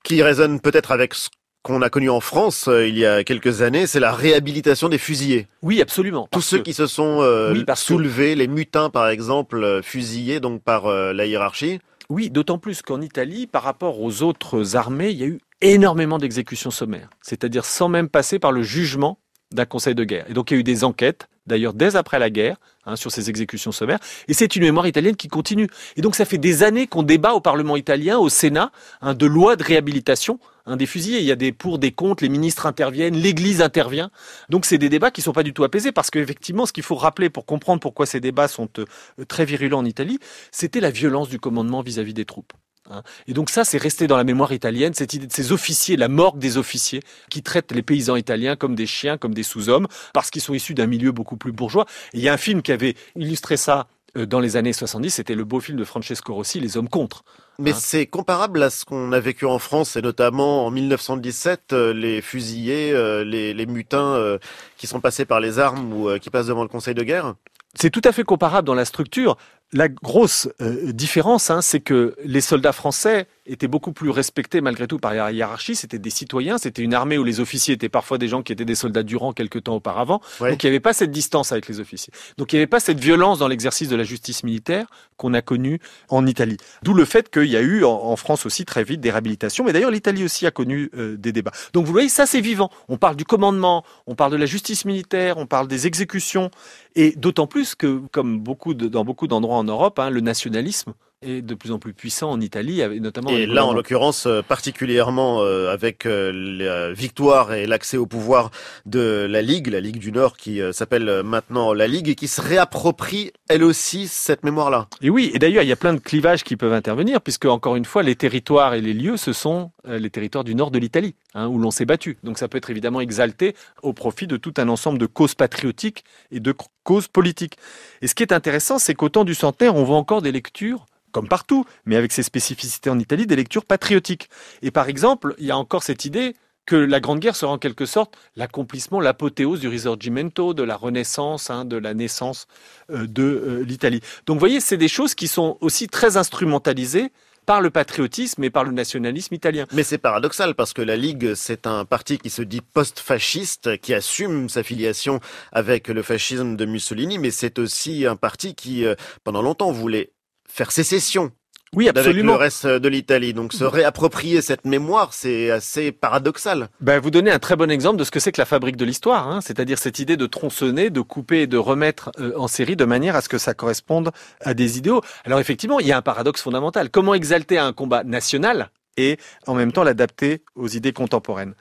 [0.03, 1.29] Qui résonne peut-être avec ce
[1.63, 4.97] qu'on a connu en France euh, il y a quelques années, c'est la réhabilitation des
[4.97, 5.47] fusillés.
[5.61, 6.27] oui, absolument.
[6.31, 9.63] Tous ceux que- qui se sont euh, Oui, parce que- soulevés, les mutins par exemple,
[9.63, 11.79] euh, fusillés donc par la hiérarchie.
[12.09, 16.17] Oui, d'autant plus qu'en Italie, par rapport aux autres armées, il y a eu énormément
[16.17, 17.09] d'exécutions sommaires.
[17.21, 19.19] C'est-à-dire sans même passer par le jugement
[19.51, 20.25] d'un conseil de guerre.
[20.29, 23.11] Et donc il y a eu des enquêtes, d'ailleurs dès après la guerre, hein, sur
[23.11, 23.99] ces exécutions sommaires.
[24.27, 25.67] Et c'est une mémoire italienne qui continue.
[25.95, 28.71] Et donc ça fait des années qu'on débat au Parlement italien, au Sénat,
[29.01, 31.19] hein, de lois de réhabilitation hein, des fusillés.
[31.19, 34.11] Il y a des pour, des contre, les ministres interviennent, l'Église intervient.
[34.49, 36.95] Donc c'est des débats qui sont pas du tout apaisés parce qu'effectivement, ce qu'il faut
[36.95, 38.85] rappeler pour comprendre pourquoi ces débats sont euh,
[39.27, 40.19] très virulents en Italie,
[40.51, 42.53] c'était la violence du commandement vis-à-vis des troupes.
[42.91, 43.03] Hein.
[43.27, 46.07] Et donc ça, c'est resté dans la mémoire italienne, cette idée de ces officiers, la
[46.07, 50.29] morgue des officiers, qui traitent les paysans italiens comme des chiens, comme des sous-hommes, parce
[50.29, 51.85] qu'ils sont issus d'un milieu beaucoup plus bourgeois.
[52.13, 53.87] Et il y a un film qui avait illustré ça
[54.17, 57.23] euh, dans les années 70, c'était le beau film de Francesco Rossi, Les hommes contre.
[57.59, 57.77] Mais Hein.
[57.79, 62.21] c'est comparable à ce qu'on a vécu en France et notamment en 1917, euh, les
[62.21, 64.37] fusillés, euh, les, les mutins
[64.77, 67.35] qui sont passés par les armes ou qui passent devant le Conseil de guerre.
[67.73, 69.37] C'est tout à fait comparable dans la structure.
[69.73, 74.85] La grosse euh, différence, hein, c'est que les soldats français étaient beaucoup plus respectés malgré
[74.85, 75.75] tout par la hiérarchie.
[75.75, 78.65] C'était des citoyens, c'était une armée où les officiers étaient parfois des gens qui étaient
[78.65, 80.21] des soldats du rang quelque temps auparavant.
[80.41, 80.51] Ouais.
[80.51, 82.11] Donc il n'y avait pas cette distance avec les officiers.
[82.37, 85.41] Donc il n'y avait pas cette violence dans l'exercice de la justice militaire qu'on a
[85.41, 86.57] connue en Italie.
[86.83, 89.63] D'où le fait qu'il y a eu en, en France aussi très vite des réhabilitations.
[89.63, 91.51] Mais d'ailleurs l'Italie aussi a connu euh, des débats.
[91.73, 92.69] Donc vous voyez, ça c'est vivant.
[92.89, 96.51] On parle du commandement, on parle de la justice militaire, on parle des exécutions.
[96.95, 100.93] Et d'autant plus que, comme beaucoup de- dans beaucoup d'endroits en Europe, hein, le nationalisme
[101.21, 103.29] est de plus en plus puissant en Italie, notamment.
[103.29, 108.49] Et là, en l'occurrence, euh, particulièrement euh, avec euh, la victoire et l'accès au pouvoir
[108.87, 112.41] de la Ligue, la Ligue du Nord qui s'appelle maintenant la Ligue et qui se
[112.41, 114.87] réapproprie elle aussi cette mémoire-là.
[115.01, 117.75] Et oui, et d'ailleurs, il y a plein de clivages qui peuvent intervenir, puisque, encore
[117.75, 121.15] une fois, les territoires et les lieux, ce sont les territoires du nord de l'Italie,
[121.33, 122.17] hein, où l'on s'est battu.
[122.23, 126.03] Donc ça peut être évidemment exalté au profit de tout un ensemble de causes patriotiques
[126.31, 126.53] et de
[126.83, 127.57] causes politiques.
[128.01, 130.85] Et ce qui est intéressant, c'est qu'au temps du centenaire, on voit encore des lectures
[131.11, 134.29] comme partout, mais avec ses spécificités en Italie, des lectures patriotiques.
[134.61, 136.35] Et par exemple, il y a encore cette idée
[136.65, 141.49] que la Grande Guerre sera en quelque sorte l'accomplissement, l'apothéose du Risorgimento, de la Renaissance,
[141.49, 142.47] hein, de la naissance
[142.91, 144.01] euh, de euh, l'Italie.
[144.25, 147.11] Donc vous voyez, c'est des choses qui sont aussi très instrumentalisées
[147.45, 149.65] par le patriotisme et par le nationalisme italien.
[149.73, 153.93] Mais c'est paradoxal parce que la Ligue, c'est un parti qui se dit post-fasciste, qui
[153.93, 155.19] assume sa filiation
[155.51, 160.11] avec le fascisme de Mussolini, mais c'est aussi un parti qui, euh, pendant longtemps, voulait
[160.53, 161.31] faire sécession
[161.73, 162.33] Oui, avec absolument.
[162.33, 163.33] le reste de l'Italie.
[163.33, 166.69] Donc se réapproprier cette mémoire, c'est assez paradoxal.
[166.81, 168.85] Ben, vous donnez un très bon exemple de ce que c'est que la fabrique de
[168.85, 172.75] l'histoire, hein, c'est-à-dire cette idée de tronçonner, de couper et de remettre euh, en série
[172.75, 175.01] de manière à ce que ça corresponde à des idéaux.
[175.23, 176.89] Alors effectivement, il y a un paradoxe fondamental.
[176.89, 181.53] Comment exalter un combat national et en même temps l'adapter aux idées contemporaines?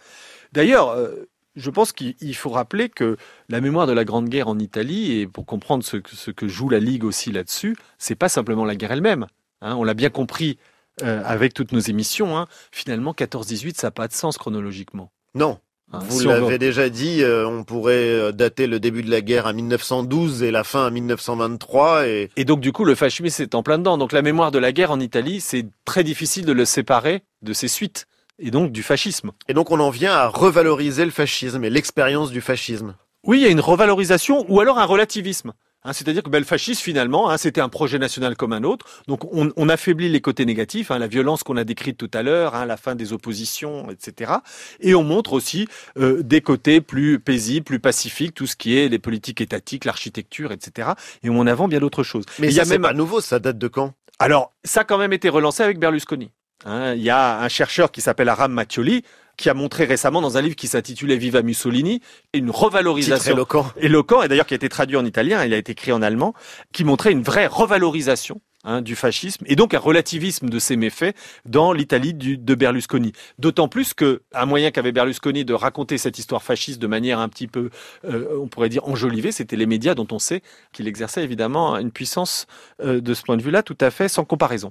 [0.53, 3.17] D'ailleurs, euh, je pense qu'il faut rappeler que
[3.49, 6.49] la mémoire de la Grande Guerre en Italie, et pour comprendre ce que, ce que
[6.49, 9.27] joue la Ligue aussi là-dessus, c'est pas simplement la guerre elle-même.
[9.63, 9.75] hein.
[9.77, 10.59] on l'a bien compris
[11.03, 12.37] euh, avec toutes nos émissions.
[12.39, 12.47] hein.
[12.73, 15.11] Finalement, 14-18, ça n'a pas de sens chronologiquement.
[15.35, 15.59] Non.
[15.93, 16.01] hein.
[16.09, 19.47] Vous Si l'avez déjà dit, euh, on pourrait euh, dater le début de la guerre
[19.47, 23.55] à 1912 et la fin à 1923 et Et donc, du coup, le fascisme est
[23.55, 23.99] en plein dedans.
[23.99, 27.53] Donc, la mémoire de la guerre en Italie, c'est très difficile de le séparer de
[27.53, 28.07] ses suites.
[28.41, 29.33] Et donc, du fascisme.
[29.49, 32.95] Et donc on en vient à revaloriser le fascisme et l'expérience du fascisme.
[33.25, 35.53] Oui, il y a une revalorisation ou alors un relativisme.
[35.83, 38.87] Hein, C'est-à-dire que ben, le fascisme, finalement, hein, c'était un projet national comme un autre.
[39.09, 42.23] Donc, on, on affaiblit les côtés négatifs, hein, la violence qu'on a décrite tout à
[42.23, 44.33] l'heure, la fin des oppositions, etc.
[44.81, 45.69] Et on montre aussi
[45.99, 50.53] euh, des côtés plus paisibles, plus pacifiques, tout ce qui est les politiques étatiques, l'architecture,
[50.53, 50.91] etc.
[51.23, 52.25] Et on en avant bien d'autres choses.
[52.39, 53.95] Mais il y a même pas nouveau, ça date de quand?
[54.19, 56.31] Alors, ça a quand même été relancé avec Berlusconi.
[56.65, 59.03] Hein, il y a un chercheur qui s'appelle Aram Mattioli
[59.41, 62.03] qui a montré récemment dans un livre qui s'intitulait Viva Mussolini
[62.35, 63.73] une revalorisation éloquent.
[63.79, 66.35] éloquent et d'ailleurs qui a été traduit en italien, il a été écrit en allemand,
[66.75, 71.17] qui montrait une vraie revalorisation hein, du fascisme et donc un relativisme de ses méfaits
[71.47, 73.13] dans l'Italie de Berlusconi.
[73.39, 77.31] D'autant plus que un moyen qu'avait Berlusconi de raconter cette histoire fasciste de manière un
[77.31, 77.71] petit peu,
[78.05, 80.43] euh, on pourrait dire enjolivée, c'était les médias dont on sait
[80.75, 82.47] qu'il exerçait évidemment une puissance
[82.83, 84.71] euh, de ce point de vue-là tout à fait sans comparaison.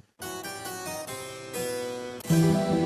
[2.30, 2.79] Thank you.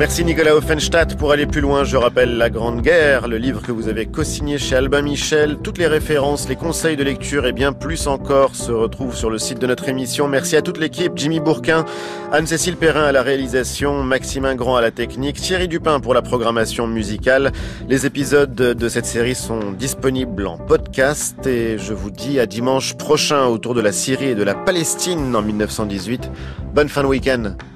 [0.00, 1.14] Merci Nicolas Offenstadt.
[1.18, 4.56] Pour aller plus loin, je rappelle La Grande Guerre, le livre que vous avez co-signé
[4.56, 5.58] chez Albin Michel.
[5.62, 9.36] Toutes les références, les conseils de lecture et bien plus encore se retrouvent sur le
[9.36, 10.26] site de notre émission.
[10.26, 11.84] Merci à toute l'équipe, Jimmy Bourquin,
[12.32, 16.86] Anne-Cécile Perrin à la réalisation, Maximin Grand à la technique, Thierry Dupin pour la programmation
[16.86, 17.52] musicale.
[17.86, 22.94] Les épisodes de cette série sont disponibles en podcast et je vous dis à dimanche
[22.94, 26.30] prochain autour de la Syrie et de la Palestine en 1918.
[26.72, 27.52] Bonne fin de week-end.